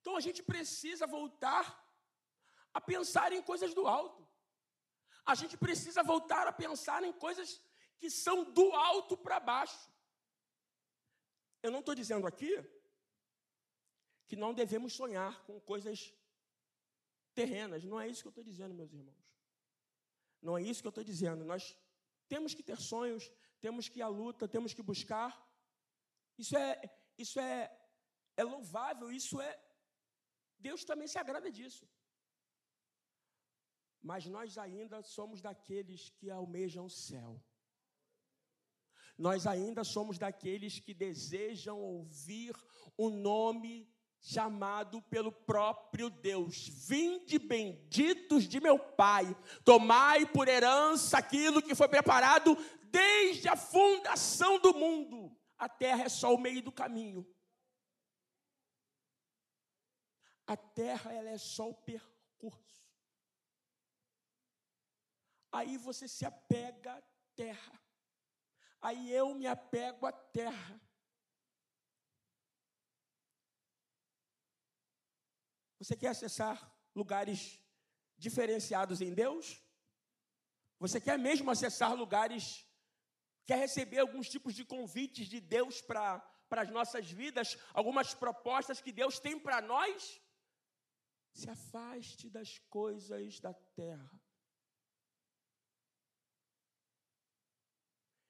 Então 0.00 0.16
a 0.16 0.20
gente 0.20 0.42
precisa 0.42 1.06
voltar 1.06 1.64
a 2.74 2.80
pensar 2.80 3.32
em 3.32 3.42
coisas 3.42 3.72
do 3.74 3.86
alto. 3.86 4.28
A 5.24 5.34
gente 5.34 5.56
precisa 5.56 6.02
voltar 6.02 6.46
a 6.46 6.52
pensar 6.52 7.04
em 7.04 7.12
coisas 7.12 7.60
que 7.98 8.10
são 8.10 8.50
do 8.52 8.72
alto 8.72 9.16
para 9.16 9.38
baixo. 9.38 9.90
Eu 11.62 11.70
não 11.70 11.78
estou 11.78 11.94
dizendo 11.94 12.26
aqui 12.26 12.52
que 14.26 14.34
não 14.34 14.52
devemos 14.52 14.92
sonhar 14.92 15.44
com 15.44 15.60
coisas 15.60 16.12
terrenas. 17.34 17.84
Não 17.84 18.00
é 18.00 18.08
isso 18.08 18.22
que 18.22 18.28
eu 18.28 18.36
estou 18.36 18.44
dizendo, 18.44 18.74
meus 18.74 18.92
irmãos. 18.92 19.22
Não 20.40 20.56
é 20.58 20.62
isso 20.62 20.82
que 20.82 20.86
eu 20.86 20.96
estou 20.96 21.04
dizendo. 21.04 21.44
Nós 21.44 21.76
temos 22.28 22.54
que 22.54 22.62
ter 22.62 22.78
sonhos, 22.80 23.30
temos 23.60 23.88
que 23.88 24.00
ir 24.00 24.02
à 24.02 24.08
luta, 24.08 24.48
temos 24.48 24.74
que 24.74 24.82
buscar. 24.82 25.30
Isso 26.36 26.56
é, 26.56 26.80
isso 27.16 27.38
é, 27.38 27.70
é 28.36 28.44
louvável, 28.44 29.10
isso 29.10 29.40
é. 29.40 29.52
Deus 30.58 30.84
também 30.84 31.06
se 31.06 31.18
agrada 31.18 31.50
disso. 31.50 31.88
Mas 34.00 34.26
nós 34.26 34.58
ainda 34.58 35.02
somos 35.02 35.40
daqueles 35.40 36.10
que 36.10 36.28
almejam 36.30 36.86
o 36.86 36.90
céu. 36.90 37.40
Nós 39.16 39.46
ainda 39.46 39.84
somos 39.84 40.18
daqueles 40.18 40.80
que 40.80 40.92
desejam 40.92 41.78
ouvir 41.78 42.54
o 42.96 43.08
nome 43.10 43.88
chamado 44.22 45.02
pelo 45.02 45.32
próprio 45.32 46.08
Deus. 46.08 46.68
Vinde 46.68 47.40
benditos 47.40 48.44
de 48.44 48.60
meu 48.60 48.78
Pai, 48.78 49.36
tomai 49.64 50.24
por 50.24 50.46
herança 50.46 51.18
aquilo 51.18 51.60
que 51.60 51.74
foi 51.74 51.88
preparado 51.88 52.56
desde 52.84 53.48
a 53.48 53.56
fundação 53.56 54.60
do 54.60 54.72
mundo. 54.72 55.36
A 55.58 55.68
terra 55.68 56.04
é 56.04 56.08
só 56.08 56.32
o 56.32 56.38
meio 56.38 56.62
do 56.62 56.70
caminho. 56.70 57.26
A 60.46 60.56
terra 60.56 61.12
ela 61.12 61.30
é 61.30 61.38
só 61.38 61.68
o 61.68 61.74
percurso. 61.74 62.86
Aí 65.50 65.76
você 65.76 66.06
se 66.06 66.24
apega 66.24 66.94
à 66.94 67.02
terra. 67.34 67.80
Aí 68.80 69.12
eu 69.12 69.34
me 69.34 69.46
apego 69.46 70.06
à 70.06 70.12
terra. 70.12 70.80
Você 75.82 75.96
quer 75.96 76.10
acessar 76.10 76.56
lugares 76.94 77.60
diferenciados 78.16 79.00
em 79.00 79.12
Deus? 79.12 79.60
Você 80.78 81.00
quer 81.00 81.18
mesmo 81.18 81.50
acessar 81.50 81.92
lugares, 82.02 82.44
quer 83.44 83.58
receber 83.58 83.98
alguns 83.98 84.28
tipos 84.28 84.54
de 84.54 84.64
convites 84.64 85.26
de 85.26 85.40
Deus 85.40 85.80
para 85.80 86.24
as 86.50 86.70
nossas 86.70 87.10
vidas, 87.10 87.58
algumas 87.74 88.14
propostas 88.14 88.80
que 88.80 88.92
Deus 88.92 89.18
tem 89.18 89.36
para 89.46 89.60
nós? 89.60 90.20
Se 91.32 91.50
afaste 91.50 92.30
das 92.30 92.58
coisas 92.78 93.40
da 93.40 93.52
terra. 93.52 94.22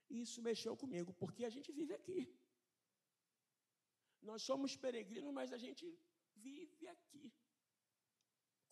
Isso 0.08 0.40
mexeu 0.40 0.74
comigo, 0.74 1.12
porque 1.12 1.44
a 1.44 1.50
gente 1.50 1.70
vive 1.70 1.92
aqui. 1.92 2.34
Nós 4.22 4.40
somos 4.42 4.74
peregrinos, 4.74 5.34
mas 5.34 5.52
a 5.52 5.58
gente 5.58 5.84
vive 6.34 6.88
aqui. 6.88 7.30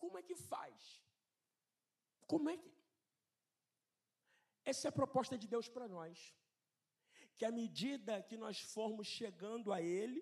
Como 0.01 0.17
é 0.19 0.23
que 0.29 0.35
faz? 0.35 0.75
Como 2.31 2.49
é 2.49 2.57
que. 2.57 2.71
Essa 4.71 4.87
é 4.87 4.89
a 4.89 4.99
proposta 4.99 5.37
de 5.41 5.47
Deus 5.53 5.67
para 5.75 5.87
nós. 5.97 6.15
Que 7.37 7.45
à 7.45 7.51
medida 7.51 8.23
que 8.29 8.37
nós 8.43 8.57
formos 8.75 9.07
chegando 9.19 9.71
a 9.71 9.79
Ele, 9.81 10.21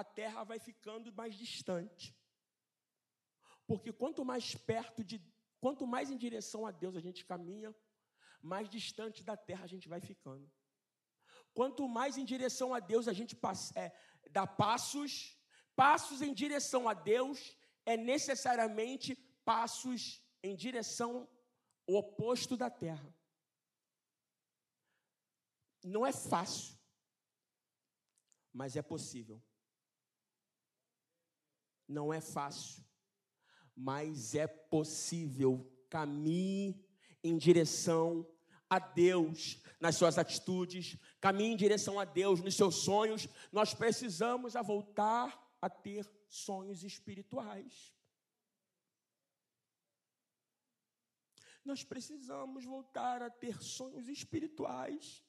a 0.00 0.02
terra 0.04 0.44
vai 0.50 0.58
ficando 0.58 1.14
mais 1.20 1.34
distante. 1.34 2.06
Porque 3.66 3.92
quanto 4.02 4.24
mais 4.32 4.54
perto 4.72 5.02
de. 5.02 5.16
Quanto 5.64 5.86
mais 5.94 6.10
em 6.10 6.18
direção 6.26 6.66
a 6.66 6.72
Deus 6.82 6.96
a 6.96 7.04
gente 7.06 7.24
caminha, 7.32 7.70
mais 8.52 8.68
distante 8.68 9.24
da 9.28 9.36
terra 9.48 9.64
a 9.64 9.72
gente 9.74 9.88
vai 9.88 10.00
ficando. 10.00 10.50
Quanto 11.54 11.88
mais 11.88 12.16
em 12.18 12.26
direção 12.34 12.74
a 12.74 12.80
Deus 12.92 13.06
a 13.06 13.12
gente 13.12 13.34
passa, 13.36 13.78
é, 13.78 13.92
dá 14.30 14.44
passos, 14.46 15.12
passos 15.76 16.20
em 16.20 16.34
direção 16.42 16.88
a 16.88 16.94
Deus, 16.94 17.38
é 17.84 17.96
necessariamente 17.96 19.14
passos 19.44 20.22
em 20.42 20.54
direção 20.54 21.28
ao 21.88 21.96
oposto 21.96 22.56
da 22.56 22.70
terra. 22.70 23.14
Não 25.84 26.06
é 26.06 26.12
fácil, 26.12 26.78
mas 28.52 28.76
é 28.76 28.82
possível. 28.82 29.42
Não 31.88 32.12
é 32.12 32.20
fácil, 32.20 32.84
mas 33.76 34.34
é 34.34 34.46
possível. 34.46 35.68
Caminhe 35.90 36.82
em 37.22 37.36
direção 37.36 38.26
a 38.70 38.78
Deus 38.78 39.60
nas 39.78 39.96
suas 39.96 40.16
atitudes, 40.16 40.96
caminhe 41.20 41.52
em 41.52 41.56
direção 41.56 41.98
a 41.98 42.04
Deus 42.04 42.40
nos 42.40 42.56
seus 42.56 42.76
sonhos. 42.76 43.28
Nós 43.50 43.74
precisamos 43.74 44.56
a 44.56 44.62
voltar 44.62 45.56
a 45.60 45.68
ter 45.68 46.08
sonhos 46.32 46.82
espirituais. 46.82 47.94
Nós 51.62 51.84
precisamos 51.84 52.64
voltar 52.64 53.22
a 53.22 53.30
ter 53.30 53.62
sonhos 53.62 54.08
espirituais. 54.08 55.22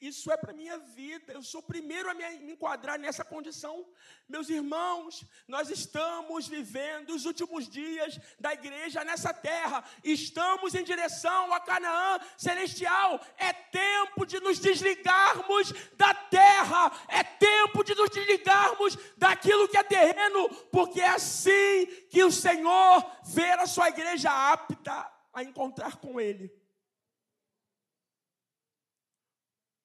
Isso 0.00 0.30
é 0.30 0.36
para 0.36 0.50
a 0.50 0.54
minha 0.54 0.78
vida. 0.78 1.32
Eu 1.32 1.42
sou 1.42 1.60
o 1.60 1.64
primeiro 1.64 2.10
a 2.10 2.14
me 2.14 2.52
enquadrar 2.52 2.98
nessa 2.98 3.24
condição. 3.24 3.86
Meus 4.28 4.48
irmãos, 4.48 5.24
nós 5.46 5.70
estamos 5.70 6.48
vivendo 6.48 7.10
os 7.10 7.24
últimos 7.24 7.68
dias 7.68 8.18
da 8.38 8.52
igreja 8.52 9.04
nessa 9.04 9.32
terra. 9.32 9.84
Estamos 10.02 10.74
em 10.74 10.84
direção 10.84 11.52
a 11.52 11.60
Canaã 11.60 12.18
celestial. 12.36 13.20
É 13.36 13.52
tempo 13.52 14.26
de 14.26 14.40
nos 14.40 14.58
desligarmos 14.58 15.72
da 15.96 16.12
terra. 16.14 16.92
É 17.08 17.22
tempo 17.22 17.82
de 17.84 17.94
nos 17.94 18.10
desligarmos 18.10 18.98
daquilo 19.16 19.68
que 19.68 19.76
é 19.76 19.82
terreno, 19.82 20.48
porque 20.70 21.00
é 21.00 21.08
assim 21.08 21.86
que 22.10 22.22
o 22.22 22.30
Senhor 22.30 23.04
vê 23.24 23.50
a 23.50 23.66
sua 23.66 23.88
igreja 23.88 24.30
apta 24.30 25.10
a 25.32 25.42
encontrar 25.42 25.96
com 25.96 26.20
Ele. 26.20 26.52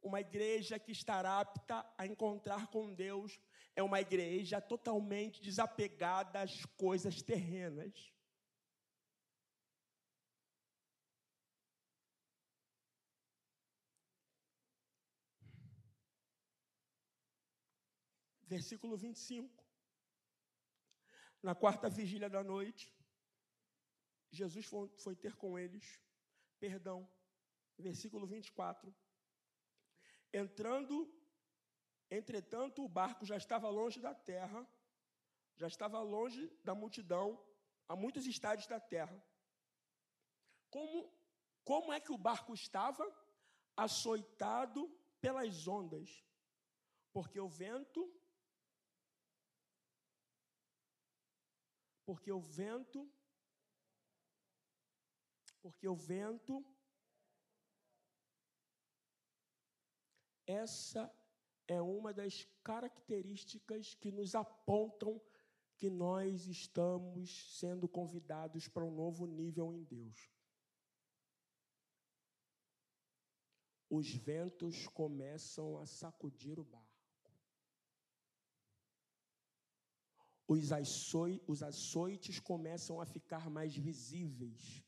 Uma 0.01 0.21
igreja 0.21 0.79
que 0.79 0.91
estará 0.91 1.39
apta 1.39 1.85
a 1.97 2.05
encontrar 2.05 2.67
com 2.67 2.93
Deus 2.93 3.39
é 3.75 3.83
uma 3.83 3.99
igreja 3.99 4.62
totalmente 4.62 5.41
desapegada 5.41 6.41
às 6.41 6.65
coisas 6.77 7.21
terrenas. 7.21 8.12
Versículo 18.49 18.97
25. 18.97 19.63
Na 21.43 21.53
quarta 21.53 21.88
vigília 21.89 22.29
da 22.29 22.43
noite, 22.43 22.91
Jesus 24.31 24.65
foi 24.97 25.15
ter 25.15 25.35
com 25.35 25.57
eles 25.57 26.01
perdão. 26.59 27.07
Versículo 27.77 28.25
24. 28.27 28.93
Entrando, 30.31 31.11
entretanto, 32.09 32.83
o 32.83 32.89
barco 32.89 33.25
já 33.25 33.37
estava 33.37 33.69
longe 33.69 33.99
da 33.99 34.13
terra, 34.13 34.67
já 35.55 35.67
estava 35.67 35.99
longe 36.01 36.47
da 36.63 36.75
multidão, 36.75 37.43
a 37.87 37.95
muitos 37.95 38.25
estádios 38.27 38.67
da 38.67 38.79
terra. 38.79 39.21
Como, 40.69 41.11
como 41.63 41.91
é 41.91 41.99
que 41.99 42.11
o 42.11 42.17
barco 42.17 42.53
estava? 42.53 43.03
Açoitado 43.75 44.87
pelas 45.19 45.67
ondas, 45.67 46.23
porque 47.11 47.39
o 47.39 47.49
vento. 47.49 48.01
Porque 52.05 52.31
o 52.31 52.41
vento. 52.41 53.11
Porque 55.61 55.87
o 55.87 55.95
vento 55.95 56.65
Essa 60.49 61.13
é 61.67 61.79
uma 61.79 62.12
das 62.12 62.47
características 62.63 63.93
que 63.93 64.12
nos 64.12 64.33
apontam 64.33 65.21
que 65.77 65.91
nós 65.91 66.47
estamos 66.47 67.59
sendo 67.59 67.88
convidados 67.88 68.67
para 68.67 68.83
um 68.83 68.89
novo 68.89 69.27
nível 69.27 69.71
em 69.71 69.83
Deus. 69.83 70.27
Os 73.88 74.09
ventos 74.12 74.88
começam 74.88 75.77
a 75.77 75.85
sacudir 75.85 76.59
o 76.59 76.63
barco. 76.63 77.31
Os, 80.47 80.71
os 81.47 81.62
açoites 81.62 82.39
começam 82.39 82.99
a 82.99 83.05
ficar 83.05 83.51
mais 83.51 83.75
visíveis. 83.75 84.83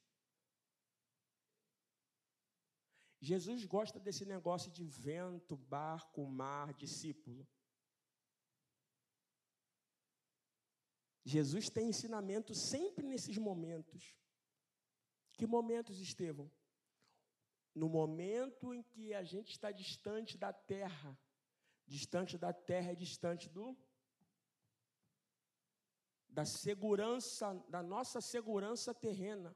Jesus 3.22 3.64
gosta 3.66 4.00
desse 4.00 4.26
negócio 4.26 4.72
de 4.72 4.84
vento, 4.84 5.56
barco, 5.56 6.26
mar, 6.26 6.74
discípulo. 6.74 7.48
Jesus 11.24 11.70
tem 11.70 11.90
ensinamento 11.90 12.56
sempre 12.56 13.06
nesses 13.08 13.38
momentos 13.38 14.18
Que 15.34 15.46
momentos, 15.48 16.00
Estevão? 16.00 16.52
No 17.74 17.88
momento 17.88 18.74
em 18.74 18.84
que 18.84 19.14
a 19.14 19.24
gente 19.24 19.52
está 19.52 19.72
distante 19.72 20.38
da 20.38 20.52
terra, 20.52 21.18
distante 21.88 22.38
da 22.38 22.52
terra 22.52 22.92
é 22.92 22.96
distante 22.96 23.50
do 23.50 23.78
da 26.28 26.46
segurança, 26.46 27.54
da 27.70 27.82
nossa 27.84 28.22
segurança 28.22 28.94
terrena. 28.94 29.56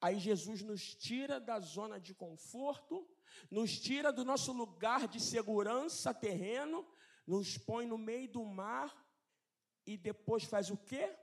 Aí 0.00 0.18
Jesus 0.18 0.62
nos 0.62 0.94
tira 0.94 1.40
da 1.40 1.58
zona 1.58 1.98
de 1.98 2.14
conforto, 2.14 3.08
nos 3.50 3.78
tira 3.78 4.12
do 4.12 4.24
nosso 4.24 4.52
lugar 4.52 5.08
de 5.08 5.20
segurança 5.20 6.14
terreno, 6.14 6.86
nos 7.26 7.58
põe 7.58 7.84
no 7.86 7.98
meio 7.98 8.28
do 8.28 8.44
mar 8.44 8.96
e 9.84 9.96
depois 9.96 10.44
faz 10.44 10.70
o 10.70 10.76
quê? 10.76 11.16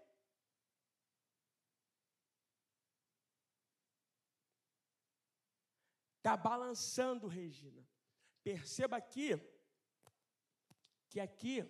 Está 6.18 6.36
balançando, 6.36 7.28
Regina. 7.28 7.88
Perceba 8.44 8.98
aqui 8.98 9.40
que 11.08 11.20
aqui 11.20 11.64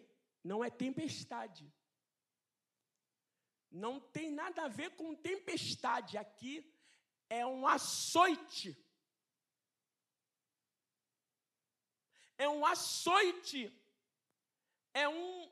não 0.43 0.63
é 0.63 0.69
tempestade. 0.69 1.71
Não 3.69 3.99
tem 3.99 4.31
nada 4.31 4.63
a 4.63 4.67
ver 4.67 4.95
com 4.95 5.13
tempestade. 5.13 6.17
Aqui 6.17 6.73
é 7.29 7.45
um 7.45 7.67
açoite. 7.67 8.77
É 12.37 12.47
um 12.49 12.65
açoite. 12.65 13.73
É 14.93 15.07
um. 15.07 15.51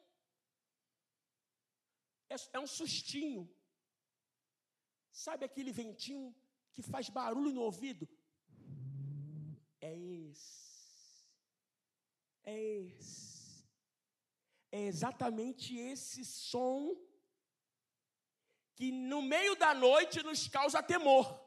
É, 2.29 2.35
é 2.53 2.59
um 2.59 2.67
sustinho. 2.67 3.49
Sabe 5.11 5.45
aquele 5.45 5.71
ventinho 5.71 6.35
que 6.73 6.81
faz 6.81 7.09
barulho 7.09 7.51
no 7.53 7.61
ouvido? 7.61 8.07
É 9.79 9.95
esse. 9.95 11.29
É 12.43 12.59
esse. 12.59 13.63
É 14.71 14.81
exatamente 14.81 15.77
esse 15.77 16.25
som 16.25 16.95
que 18.75 18.91
no 18.91 19.21
meio 19.21 19.55
da 19.55 19.73
noite 19.73 20.23
nos 20.23 20.47
causa 20.47 20.81
temor. 20.81 21.42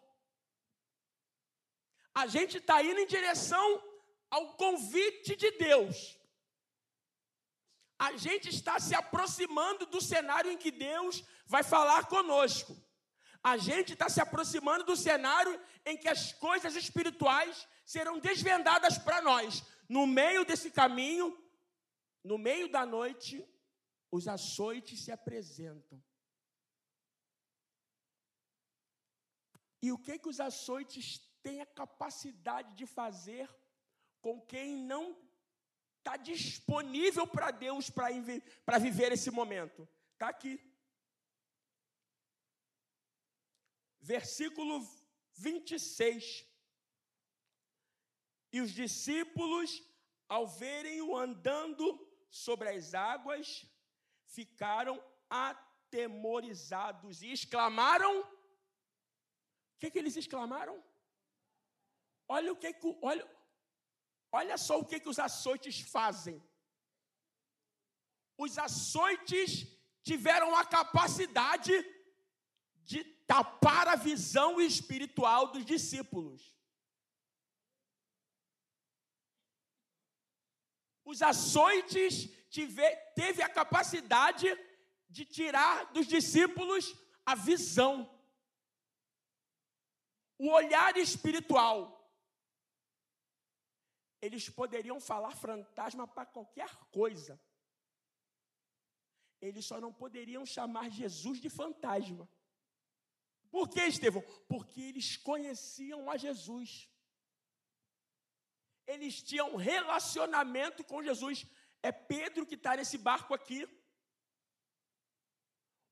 A 2.22 2.26
gente 2.26 2.57
está 2.57 2.83
indo 2.83 2.98
em 2.98 3.07
direção 3.07 3.66
ao 4.31 4.44
convite 4.55 5.37
de 5.37 5.50
Deus. 5.59 6.18
A 7.98 8.16
gente 8.16 8.48
está 8.48 8.79
se 8.81 8.94
aproximando 8.94 9.85
do 9.85 10.00
cenário 10.00 10.50
em 10.50 10.57
que 10.57 10.70
Deus 10.70 11.22
vai 11.46 11.62
falar 11.62 12.07
conosco. 12.09 12.74
A 13.42 13.59
gente 13.59 13.92
está 13.92 14.09
se 14.09 14.18
aproximando 14.18 14.85
do 14.85 14.96
cenário 14.96 15.61
em 15.85 15.96
que 15.98 16.09
as 16.09 16.33
coisas 16.33 16.74
espirituais 16.74 17.68
serão 17.85 18.18
desvendadas 18.18 18.96
para 18.96 19.20
nós. 19.20 19.62
No 19.87 20.07
meio 20.07 20.42
desse 20.46 20.70
caminho, 20.70 21.29
no 22.24 22.38
meio 22.38 22.66
da 22.70 22.87
noite, 22.87 23.46
os 24.11 24.26
açoites 24.26 25.05
se 25.05 25.12
apresentam. 25.12 26.02
E 29.83 29.92
o 29.92 29.98
que 29.98 30.18
que 30.18 30.31
os 30.31 30.40
açoites 30.40 31.20
têm 31.46 31.61
a 31.61 31.72
capacidade 31.80 32.70
de 32.78 32.87
fazer 32.98 33.48
com 34.20 34.35
quem 34.52 34.68
não 34.92 35.04
está 35.98 36.16
disponível 36.16 37.24
para 37.35 37.52
Deus 37.52 37.88
para 37.88 38.78
viver 38.87 39.12
esse 39.12 39.30
momento? 39.30 39.88
Está 40.14 40.28
aqui. 40.28 40.54
Versículo 44.00 44.74
26. 45.35 46.44
E 48.54 48.61
os 48.61 48.72
discípulos, 48.82 49.70
ao 50.28 50.48
verem-o 50.48 51.16
andando 51.16 51.87
sobre 52.28 52.70
as 52.70 52.92
águas, 52.94 53.46
ficaram 54.38 54.96
atemorizados 55.30 57.22
e 57.22 57.30
exclamaram: 57.30 58.12
o 58.22 59.78
que, 59.78 59.90
que 59.92 59.98
eles 59.98 60.16
exclamaram? 60.16 60.76
Olha 62.29 62.53
o 62.53 62.57
que, 62.57 62.75
olha, 63.03 63.29
olha 64.33 64.59
só 64.59 64.79
o 64.79 64.85
que, 64.85 65.01
que 65.01 65.09
os 65.09 65.19
açoites 65.19 65.81
fazem. 65.81 66.43
Os 68.37 68.59
açoites 68.59 69.67
tiveram 70.03 70.55
a 70.55 70.65
capacidade 70.65 71.73
de 72.85 73.03
tapar 73.27 73.89
a 73.89 73.97
visão 73.97 74.61
espiritual 74.61 75.49
dos 75.49 75.65
discípulos. 75.65 76.55
Os 81.05 81.23
açoites 81.23 82.29
tive, 82.51 82.85
teve 83.15 83.43
a 83.43 83.49
capacidade 83.49 84.47
de 85.09 85.25
tirar 85.25 85.93
dos 85.93 86.07
discípulos 86.07 86.95
a 87.25 87.35
visão 87.35 88.12
o 90.39 90.51
olhar 90.51 90.97
espiritual. 90.97 91.95
Eles 94.20 94.48
poderiam 94.48 95.00
falar 95.00 95.37
fantasma 95.37 96.07
para 96.07 96.26
qualquer 96.26 96.74
coisa. 96.90 97.40
Eles 99.40 99.64
só 99.64 99.81
não 99.81 99.92
poderiam 99.92 100.44
chamar 100.46 100.90
Jesus 100.90 101.40
de 101.40 101.50
fantasma. 101.50 102.29
Por 103.50 103.68
que, 103.68 103.81
Estevão? 103.81 104.22
Porque 104.48 104.81
eles 104.81 105.16
conheciam 105.16 106.11
a 106.11 106.16
Jesus. 106.16 106.90
Eles 108.87 109.22
tinham 109.22 109.57
relacionamento 109.57 110.83
com 110.85 111.02
Jesus. 111.02 111.46
É 111.83 111.92
Pedro 111.92 112.46
que 112.46 112.55
está 112.55 112.76
nesse 112.76 112.98
barco 112.98 113.35
aqui. 113.35 113.68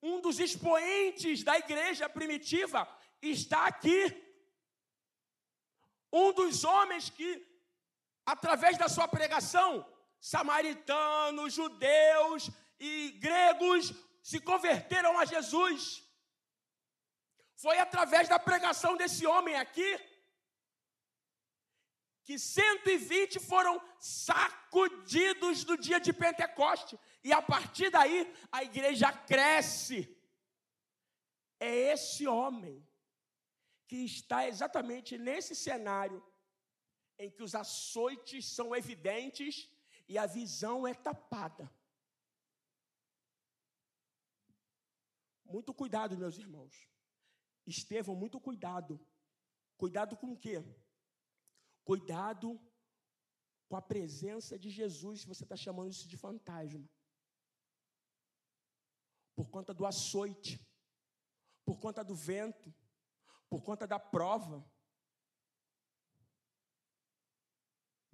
Um 0.02 0.20
dos 0.20 0.38
expoentes 0.38 1.42
da 1.42 1.58
igreja 1.58 2.08
primitiva 2.08 2.87
está 3.22 3.66
aqui 3.66 4.24
um 6.16 6.32
dos 6.32 6.62
homens 6.62 7.10
que, 7.10 7.44
através 8.24 8.78
da 8.78 8.88
sua 8.88 9.06
pregação, 9.06 9.87
samaritanos, 10.20 11.52
judeus 11.52 12.50
e 12.78 13.12
gregos 13.20 13.92
se 14.22 14.40
converteram 14.40 15.18
a 15.18 15.24
Jesus. 15.24 16.02
Foi 17.56 17.78
através 17.78 18.28
da 18.28 18.38
pregação 18.38 18.96
desse 18.96 19.26
homem 19.26 19.56
aqui 19.56 20.00
que 22.24 22.38
120 22.38 23.38
foram 23.38 23.80
sacudidos 24.00 25.64
no 25.64 25.76
dia 25.76 26.00
de 26.00 26.12
Pentecoste. 26.12 26.98
E 27.22 27.32
a 27.32 27.42
partir 27.42 27.90
daí 27.90 28.34
a 28.50 28.64
igreja 28.64 29.12
cresce. 29.12 30.10
É 31.60 31.92
esse 31.92 32.26
homem 32.26 32.87
que 33.87 34.04
está 34.04 34.48
exatamente 34.48 35.16
nesse 35.18 35.54
cenário 35.54 36.24
em 37.18 37.31
que 37.31 37.42
os 37.42 37.55
açoites 37.55 38.46
são 38.46 38.74
evidentes 38.74 39.70
e 40.09 40.18
a 40.18 40.27
visão 40.27 40.87
é 40.87 40.94
tapada. 40.94 41.70
Muito 45.44 45.72
cuidado, 45.72 46.16
meus 46.16 46.38
irmãos. 46.38 46.88
Estevão, 47.66 48.16
muito 48.16 48.40
cuidado. 48.40 49.00
Cuidado 49.77 50.16
com 50.16 50.33
o 50.33 50.37
quê? 50.37 50.64
Cuidado 51.85 52.61
com 53.68 53.77
a 53.77 53.83
presença 53.83 54.59
de 54.59 54.70
Jesus, 54.70 55.20
se 55.20 55.27
você 55.27 55.44
está 55.44 55.57
chamando 55.57 55.92
isso 55.92 56.09
de 56.09 56.16
fantasma. 56.16 56.88
Por 59.35 59.50
conta 59.50 59.74
do 59.74 59.85
açoite, 59.85 60.61
por 61.64 61.79
conta 61.79 62.05
do 62.05 62.14
vento, 62.14 62.72
por 63.48 63.62
conta 63.62 63.87
da 63.87 63.98
prova. 63.98 64.64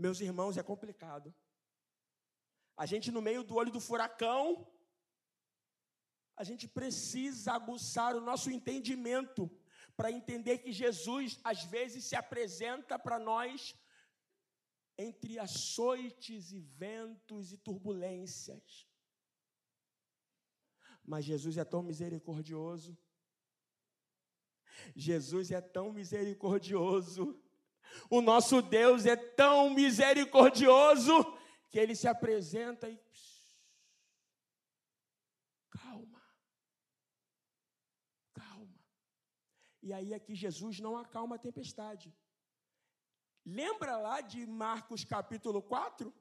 Meus 0.04 0.18
irmãos, 0.26 0.56
é 0.56 0.62
complicado. 0.72 1.28
A 2.82 2.86
gente, 2.90 3.08
no 3.16 3.22
meio 3.28 3.42
do 3.48 3.54
olho 3.60 3.72
do 3.76 3.82
furacão, 3.88 4.42
a 6.40 6.44
gente 6.48 6.66
precisa 6.78 7.52
aguçar 7.52 8.16
o 8.16 8.24
nosso 8.28 8.50
entendimento 8.50 9.42
para 9.96 10.10
entender 10.18 10.56
que 10.58 10.72
Jesus, 10.72 11.38
às 11.44 11.64
vezes, 11.64 12.04
se 12.04 12.16
apresenta 12.16 12.98
para 12.98 13.18
nós 13.18 13.74
entre 15.06 15.38
açoites 15.38 16.50
e 16.52 16.60
ventos 16.60 17.52
e 17.52 17.58
turbulências. 17.58 18.88
Mas 21.04 21.26
Jesus 21.26 21.58
é 21.58 21.64
tão 21.64 21.82
misericordioso 21.82 22.96
Jesus 24.94 25.50
é 25.50 25.60
tão 25.60 25.92
misericordioso, 25.92 27.38
o 28.08 28.20
nosso 28.20 28.60
Deus 28.62 29.06
é 29.06 29.16
tão 29.16 29.70
misericordioso, 29.70 31.12
que 31.70 31.78
ele 31.78 31.94
se 31.94 32.08
apresenta 32.08 32.88
e. 32.88 33.00
Calma, 35.70 36.22
calma. 38.34 38.84
E 39.82 39.92
aí 39.92 40.12
aqui 40.12 40.34
Jesus 40.34 40.80
não 40.80 40.96
acalma 40.96 41.36
a 41.36 41.38
tempestade. 41.38 42.12
Lembra 43.44 43.96
lá 43.96 44.20
de 44.20 44.46
Marcos 44.46 45.04
capítulo 45.04 45.62
4? 45.62 46.12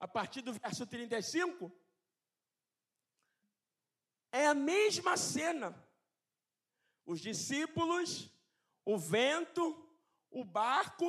A 0.00 0.06
partir 0.06 0.42
do 0.42 0.52
verso 0.52 0.86
35? 0.86 1.72
É 4.30 4.46
a 4.46 4.54
mesma 4.54 5.16
cena. 5.16 5.74
Os 7.04 7.20
discípulos, 7.20 8.30
o 8.84 8.96
vento, 8.96 9.87
o 10.30 10.44
barco 10.44 11.08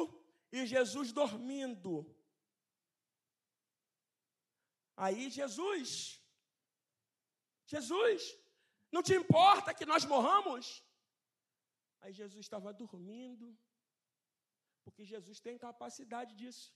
e 0.52 0.66
Jesus 0.66 1.12
dormindo. 1.12 1.94
Aí 4.96 5.30
Jesus, 5.30 6.22
Jesus, 7.66 8.38
não 8.92 9.02
te 9.02 9.14
importa 9.14 9.74
que 9.74 9.86
nós 9.86 10.04
morramos? 10.04 10.84
Aí 12.02 12.12
Jesus 12.12 12.46
estava 12.46 12.74
dormindo, 12.74 13.58
porque 14.84 15.06
Jesus 15.06 15.40
tem 15.40 15.58
capacidade 15.58 16.36
disso. 16.36 16.74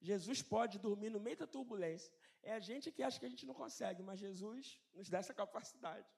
Jesus 0.00 0.42
pode 0.42 0.78
dormir 0.78 1.10
no 1.10 1.20
meio 1.20 1.36
da 1.36 1.46
turbulência. 1.46 2.12
É 2.42 2.52
a 2.52 2.60
gente 2.60 2.92
que 2.92 3.02
acha 3.02 3.18
que 3.18 3.26
a 3.26 3.28
gente 3.28 3.46
não 3.46 3.54
consegue, 3.54 4.02
mas 4.02 4.20
Jesus 4.20 4.80
nos 4.92 5.08
dá 5.08 5.18
essa 5.18 5.34
capacidade. 5.34 6.08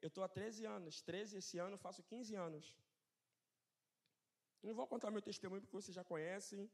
Eu 0.00 0.08
estou 0.08 0.24
há 0.24 0.28
13 0.28 0.64
anos, 0.64 1.00
13 1.00 1.36
esse 1.38 1.58
ano, 1.58 1.78
faço 1.78 2.02
15 2.02 2.34
anos. 2.34 2.74
Não 4.62 4.74
vou 4.74 4.86
contar 4.86 5.10
meu 5.10 5.22
testemunho 5.30 5.62
porque 5.62 5.78
vocês 5.80 5.94
já 5.94 6.04
conhecem. 6.04 6.70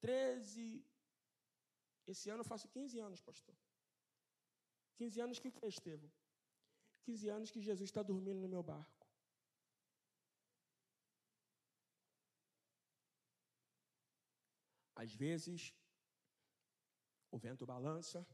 13. 0.00 0.84
Esse 2.06 2.28
ano 2.30 2.40
eu 2.40 2.50
faço 2.52 2.68
15 2.68 2.98
anos, 2.98 3.20
pastor. 3.20 3.56
15 4.96 5.20
anos 5.20 5.38
que 5.38 5.50
fez, 5.50 5.74
Estevão? 5.74 6.10
15 7.04 7.28
anos 7.36 7.50
que 7.50 7.60
Jesus 7.68 7.88
está 7.88 8.02
dormindo 8.02 8.40
no 8.40 8.48
meu 8.48 8.62
barco. 8.62 9.06
Às 15.02 15.14
vezes, 15.14 15.72
o 17.30 17.38
vento 17.38 17.64
balança. 17.64 18.26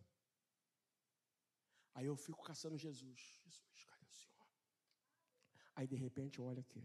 Aí 1.94 2.06
eu 2.06 2.16
fico 2.16 2.42
caçando 2.42 2.78
Jesus. 2.78 3.20
Jesus, 3.44 3.84
cadê 3.84 4.06
o 4.06 4.14
Senhor? 4.14 4.48
Aí 5.76 5.86
de 5.86 5.94
repente 5.94 6.38
eu 6.38 6.46
olho 6.46 6.60
aqui. 6.60 6.82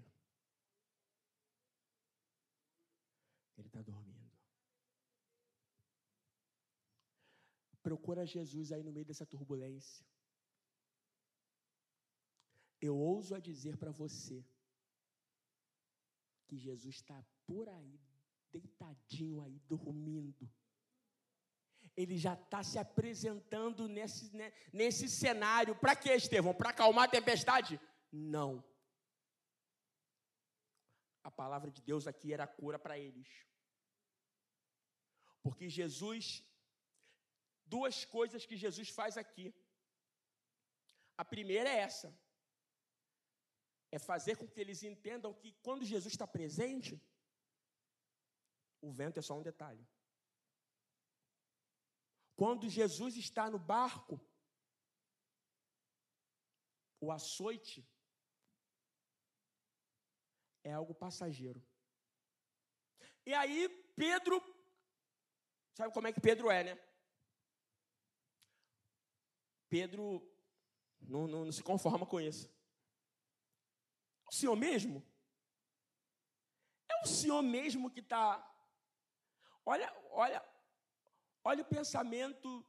Ele 3.60 3.68
está 3.68 3.82
dormindo. 3.82 4.32
Procura 7.82 8.26
Jesus 8.26 8.72
aí 8.72 8.84
no 8.84 8.92
meio 8.92 9.06
dessa 9.06 9.26
turbulência. 9.26 10.06
Eu 12.82 12.98
ouso 12.98 13.36
a 13.36 13.40
dizer 13.40 13.78
para 13.78 13.92
você 13.92 14.46
que 16.48 16.58
Jesus 16.58 16.96
está 16.96 17.24
por 17.46 17.68
aí, 17.68 18.00
deitadinho 18.52 19.42
aí, 19.42 19.60
dormindo. 19.68 20.50
Ele 21.96 22.18
já 22.18 22.34
está 22.34 22.64
se 22.64 22.78
apresentando 22.80 23.88
nesse, 23.88 24.34
né, 24.36 24.54
nesse 24.72 25.10
cenário. 25.10 25.76
Para 25.76 25.96
quê, 25.96 26.14
Estevão? 26.14 26.54
Para 26.54 26.70
acalmar 26.70 27.06
a 27.06 27.12
tempestade? 27.12 27.80
Não. 28.12 28.64
A 31.30 31.32
palavra 31.44 31.70
de 31.76 31.82
Deus 31.90 32.06
aqui 32.12 32.30
era 32.36 32.46
cura 32.60 32.78
para 32.84 32.96
eles. 33.06 33.30
Porque 35.44 35.66
Jesus, 35.80 36.26
duas 37.74 37.98
coisas 38.16 38.46
que 38.50 38.58
Jesus 38.64 38.90
faz 39.00 39.16
aqui. 39.24 39.48
A 41.22 41.26
primeira 41.34 41.70
é 41.70 41.82
essa: 41.88 42.10
é 43.96 44.00
fazer 44.00 44.36
com 44.40 44.48
que 44.52 44.60
eles 44.64 44.82
entendam 44.92 45.32
que 45.42 45.52
quando 45.66 45.92
Jesus 45.94 46.14
está 46.14 46.28
presente, 46.38 46.94
o 48.88 48.92
vento 49.00 49.20
é 49.20 49.22
só 49.30 49.36
um 49.38 49.48
detalhe. 49.52 49.86
Quando 52.42 52.76
Jesus 52.80 53.16
está 53.26 53.46
no 53.54 53.60
barco, 53.76 54.16
o 57.06 57.12
açoite 57.20 57.80
é 60.70 60.74
algo 60.74 60.94
passageiro. 60.94 61.62
E 63.26 63.34
aí 63.34 63.70
Pedro 63.96 64.42
Sabe 65.80 65.94
como 65.94 66.10
é 66.10 66.12
que 66.12 66.20
Pedro 66.20 66.52
é, 66.52 66.62
né? 66.62 66.80
Pedro 69.70 70.22
não, 71.00 71.26
não, 71.26 71.46
não 71.46 71.52
se 71.54 71.64
conforma 71.64 72.06
com 72.06 72.20
isso. 72.20 72.54
O 74.28 74.34
Senhor 74.34 74.58
mesmo? 74.58 75.02
É 76.90 77.02
o 77.02 77.08
Senhor 77.08 77.42
mesmo 77.42 77.90
que 77.90 78.02
está. 78.02 78.46
Olha, 79.66 79.90
olha, 80.12 80.46
olha 81.46 81.62
o 81.62 81.70
pensamento 81.70 82.66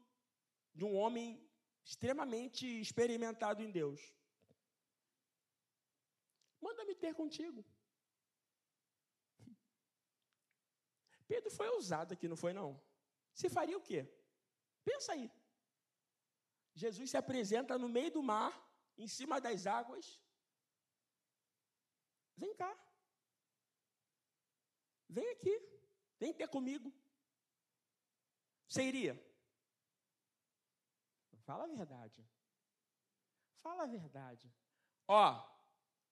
de 0.72 0.84
um 0.84 0.94
homem 0.94 1.44
extremamente 1.84 2.64
experimentado 2.80 3.60
em 3.60 3.72
Deus. 3.72 4.00
Manda-me 6.60 6.94
ter 6.94 7.12
contigo. 7.12 7.64
Pedro 11.30 11.50
foi 11.58 11.68
ousado 11.68 12.12
aqui, 12.14 12.26
não 12.26 12.36
foi 12.36 12.52
não? 12.52 12.68
Você 13.32 13.48
faria 13.48 13.78
o 13.78 13.80
quê? 13.88 14.00
Pensa 14.84 15.12
aí. 15.12 15.30
Jesus 16.74 17.08
se 17.10 17.16
apresenta 17.16 17.78
no 17.78 17.88
meio 17.88 18.10
do 18.10 18.20
mar, 18.20 18.52
em 18.98 19.06
cima 19.06 19.40
das 19.40 19.64
águas. 19.64 20.20
Vem 22.36 22.52
cá. 22.56 22.72
Vem 25.08 25.30
aqui. 25.30 25.54
Vem 26.18 26.34
ter 26.34 26.48
comigo. 26.48 26.92
Você 28.66 28.82
iria? 28.82 29.14
Fala 31.44 31.62
a 31.64 31.68
verdade. 31.68 32.28
Fala 33.62 33.84
a 33.84 33.86
verdade. 33.86 34.52
Ó, 35.06 35.24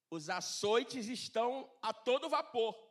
os 0.09 0.29
açoites 0.29 1.07
estão 1.07 1.69
a 1.81 1.93
todo 1.93 2.29
vapor. 2.29 2.88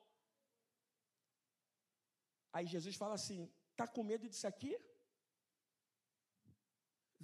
Aí 2.59 2.67
Jesus 2.75 2.97
fala 3.03 3.15
assim: 3.21 3.41
Está 3.73 3.87
com 3.95 4.03
medo 4.11 4.29
disso 4.29 4.47
aqui? 4.53 4.73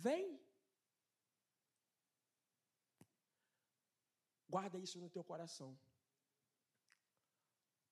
Vem. 0.07 0.27
Guarda 4.55 4.79
isso 4.85 5.01
no 5.03 5.11
teu 5.14 5.25
coração. 5.31 5.70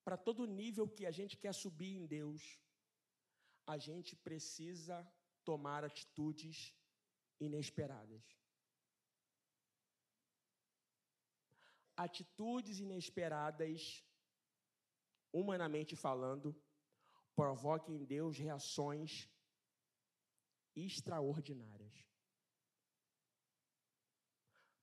Para 0.05 0.17
todo 0.27 0.53
nível 0.63 0.87
que 0.97 1.05
a 1.11 1.15
gente 1.19 1.37
quer 1.43 1.55
subir 1.63 1.93
em 1.97 2.07
Deus, 2.07 2.43
a 3.75 3.77
gente 3.87 4.15
precisa 4.29 4.97
tomar 5.51 5.83
atitudes 5.91 6.59
inesperadas. 7.41 8.25
Atitudes 12.07 12.79
inesperadas, 12.87 14.05
humanamente 15.41 15.97
falando, 16.07 16.51
provoque 17.35 17.93
em 17.93 18.05
Deus 18.05 18.39
reações 18.39 19.29
extraordinárias. 20.75 22.07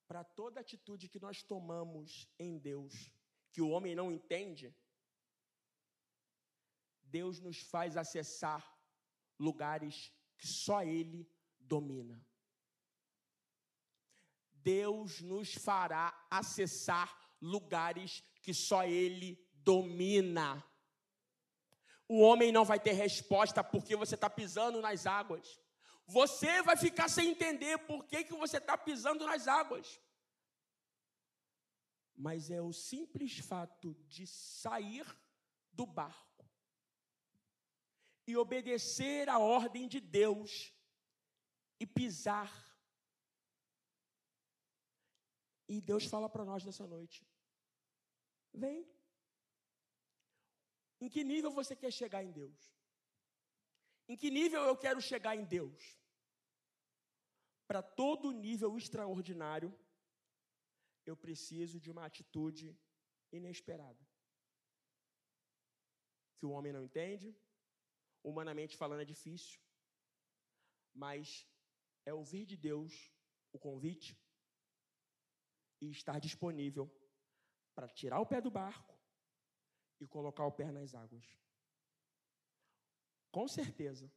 Para 0.06 0.24
toda 0.24 0.60
atitude 0.60 1.08
que 1.08 1.20
nós 1.20 1.42
tomamos 1.42 2.28
em 2.38 2.58
Deus, 2.58 3.12
que 3.52 3.62
o 3.62 3.70
homem 3.70 3.94
não 3.94 4.10
entende, 4.10 4.74
Deus 7.02 7.40
nos 7.40 7.60
faz 7.60 7.96
acessar 7.96 8.62
lugares 9.38 10.12
que 10.36 10.46
só 10.46 10.82
Ele 10.82 11.28
domina. 11.58 12.24
Deus 14.52 15.20
nos 15.20 15.54
fará 15.54 16.26
acessar 16.30 17.16
lugares 17.40 18.22
que 18.42 18.52
só 18.52 18.84
Ele 18.84 19.36
domina 19.54 20.64
o 22.12 22.18
homem 22.22 22.50
não 22.50 22.64
vai 22.64 22.80
ter 22.80 22.90
resposta 22.90 23.62
porque 23.62 23.94
você 23.94 24.16
está 24.16 24.28
pisando 24.28 24.80
nas 24.80 25.06
águas. 25.06 25.60
Você 26.08 26.60
vai 26.60 26.76
ficar 26.76 27.08
sem 27.08 27.30
entender 27.30 27.78
por 27.86 28.04
que, 28.04 28.24
que 28.24 28.34
você 28.34 28.56
está 28.56 28.76
pisando 28.76 29.24
nas 29.24 29.46
águas. 29.46 30.00
Mas 32.16 32.50
é 32.50 32.60
o 32.60 32.72
simples 32.72 33.38
fato 33.38 33.94
de 34.08 34.26
sair 34.26 35.06
do 35.72 35.86
barco 35.86 36.44
e 38.26 38.36
obedecer 38.36 39.28
a 39.28 39.38
ordem 39.38 39.86
de 39.86 40.00
Deus 40.00 40.74
e 41.78 41.86
pisar. 41.86 42.52
E 45.68 45.80
Deus 45.80 46.06
fala 46.06 46.28
para 46.28 46.44
nós 46.44 46.64
nessa 46.64 46.88
noite: 46.88 47.24
vem. 48.52 48.84
Em 51.00 51.08
que 51.08 51.24
nível 51.24 51.50
você 51.50 51.74
quer 51.74 51.92
chegar 51.92 52.22
em 52.22 52.30
Deus? 52.30 52.58
Em 54.06 54.16
que 54.16 54.30
nível 54.30 54.62
eu 54.62 54.76
quero 54.76 55.00
chegar 55.00 55.34
em 55.34 55.44
Deus? 55.44 55.98
Para 57.66 57.82
todo 57.82 58.32
nível 58.32 58.76
extraordinário, 58.76 59.70
eu 61.06 61.16
preciso 61.16 61.80
de 61.80 61.90
uma 61.90 62.04
atitude 62.04 62.76
inesperada. 63.32 64.04
Que 66.36 66.44
o 66.46 66.50
homem 66.50 66.72
não 66.72 66.82
entende, 66.82 67.34
humanamente 68.22 68.76
falando 68.76 69.02
é 69.02 69.04
difícil, 69.04 69.60
mas 70.92 71.46
é 72.04 72.12
ouvir 72.12 72.44
de 72.44 72.56
Deus 72.56 72.92
o 73.52 73.58
convite 73.58 74.18
e 75.80 75.90
estar 75.90 76.18
disponível 76.18 76.90
para 77.74 77.88
tirar 77.88 78.20
o 78.20 78.26
pé 78.26 78.40
do 78.40 78.50
barco 78.50 78.99
e 80.00 80.06
colocar 80.06 80.46
o 80.46 80.52
pé 80.52 80.72
nas 80.72 80.94
águas. 80.94 81.24
Com 83.30 83.46
certeza, 83.46 84.10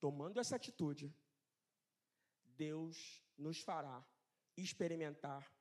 tomando 0.00 0.40
essa 0.40 0.56
atitude, 0.56 1.14
Deus 2.56 3.22
nos 3.36 3.60
fará 3.60 4.02
experimentar 4.56 5.54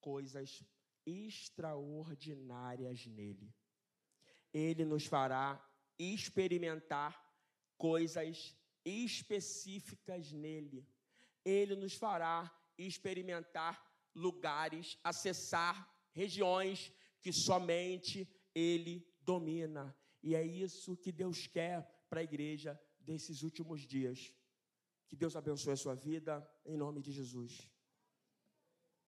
coisas 0.00 0.64
extraordinárias 1.06 3.06
nele. 3.06 3.54
Ele 4.52 4.84
nos 4.84 5.06
fará 5.06 5.64
experimentar 5.98 7.24
coisas 7.78 8.54
específicas 8.84 10.32
nele. 10.32 10.84
Ele 11.44 11.76
nos 11.76 11.94
fará 11.94 12.52
experimentar 12.76 13.88
lugares, 14.14 14.98
acessar 15.04 15.88
regiões 16.12 16.92
que 17.22 17.32
somente 17.32 18.28
ele 18.54 19.06
domina. 19.20 19.96
E 20.22 20.34
é 20.34 20.44
isso 20.44 20.96
que 20.96 21.12
Deus 21.12 21.46
quer 21.46 21.88
para 22.08 22.20
a 22.20 22.24
igreja 22.24 22.80
desses 22.98 23.42
últimos 23.42 23.82
dias. 23.82 24.32
Que 25.08 25.16
Deus 25.16 25.34
abençoe 25.34 25.72
a 25.72 25.76
sua 25.76 25.94
vida, 25.94 26.48
em 26.64 26.76
nome 26.76 27.00
de 27.00 27.12
Jesus. 27.12 27.70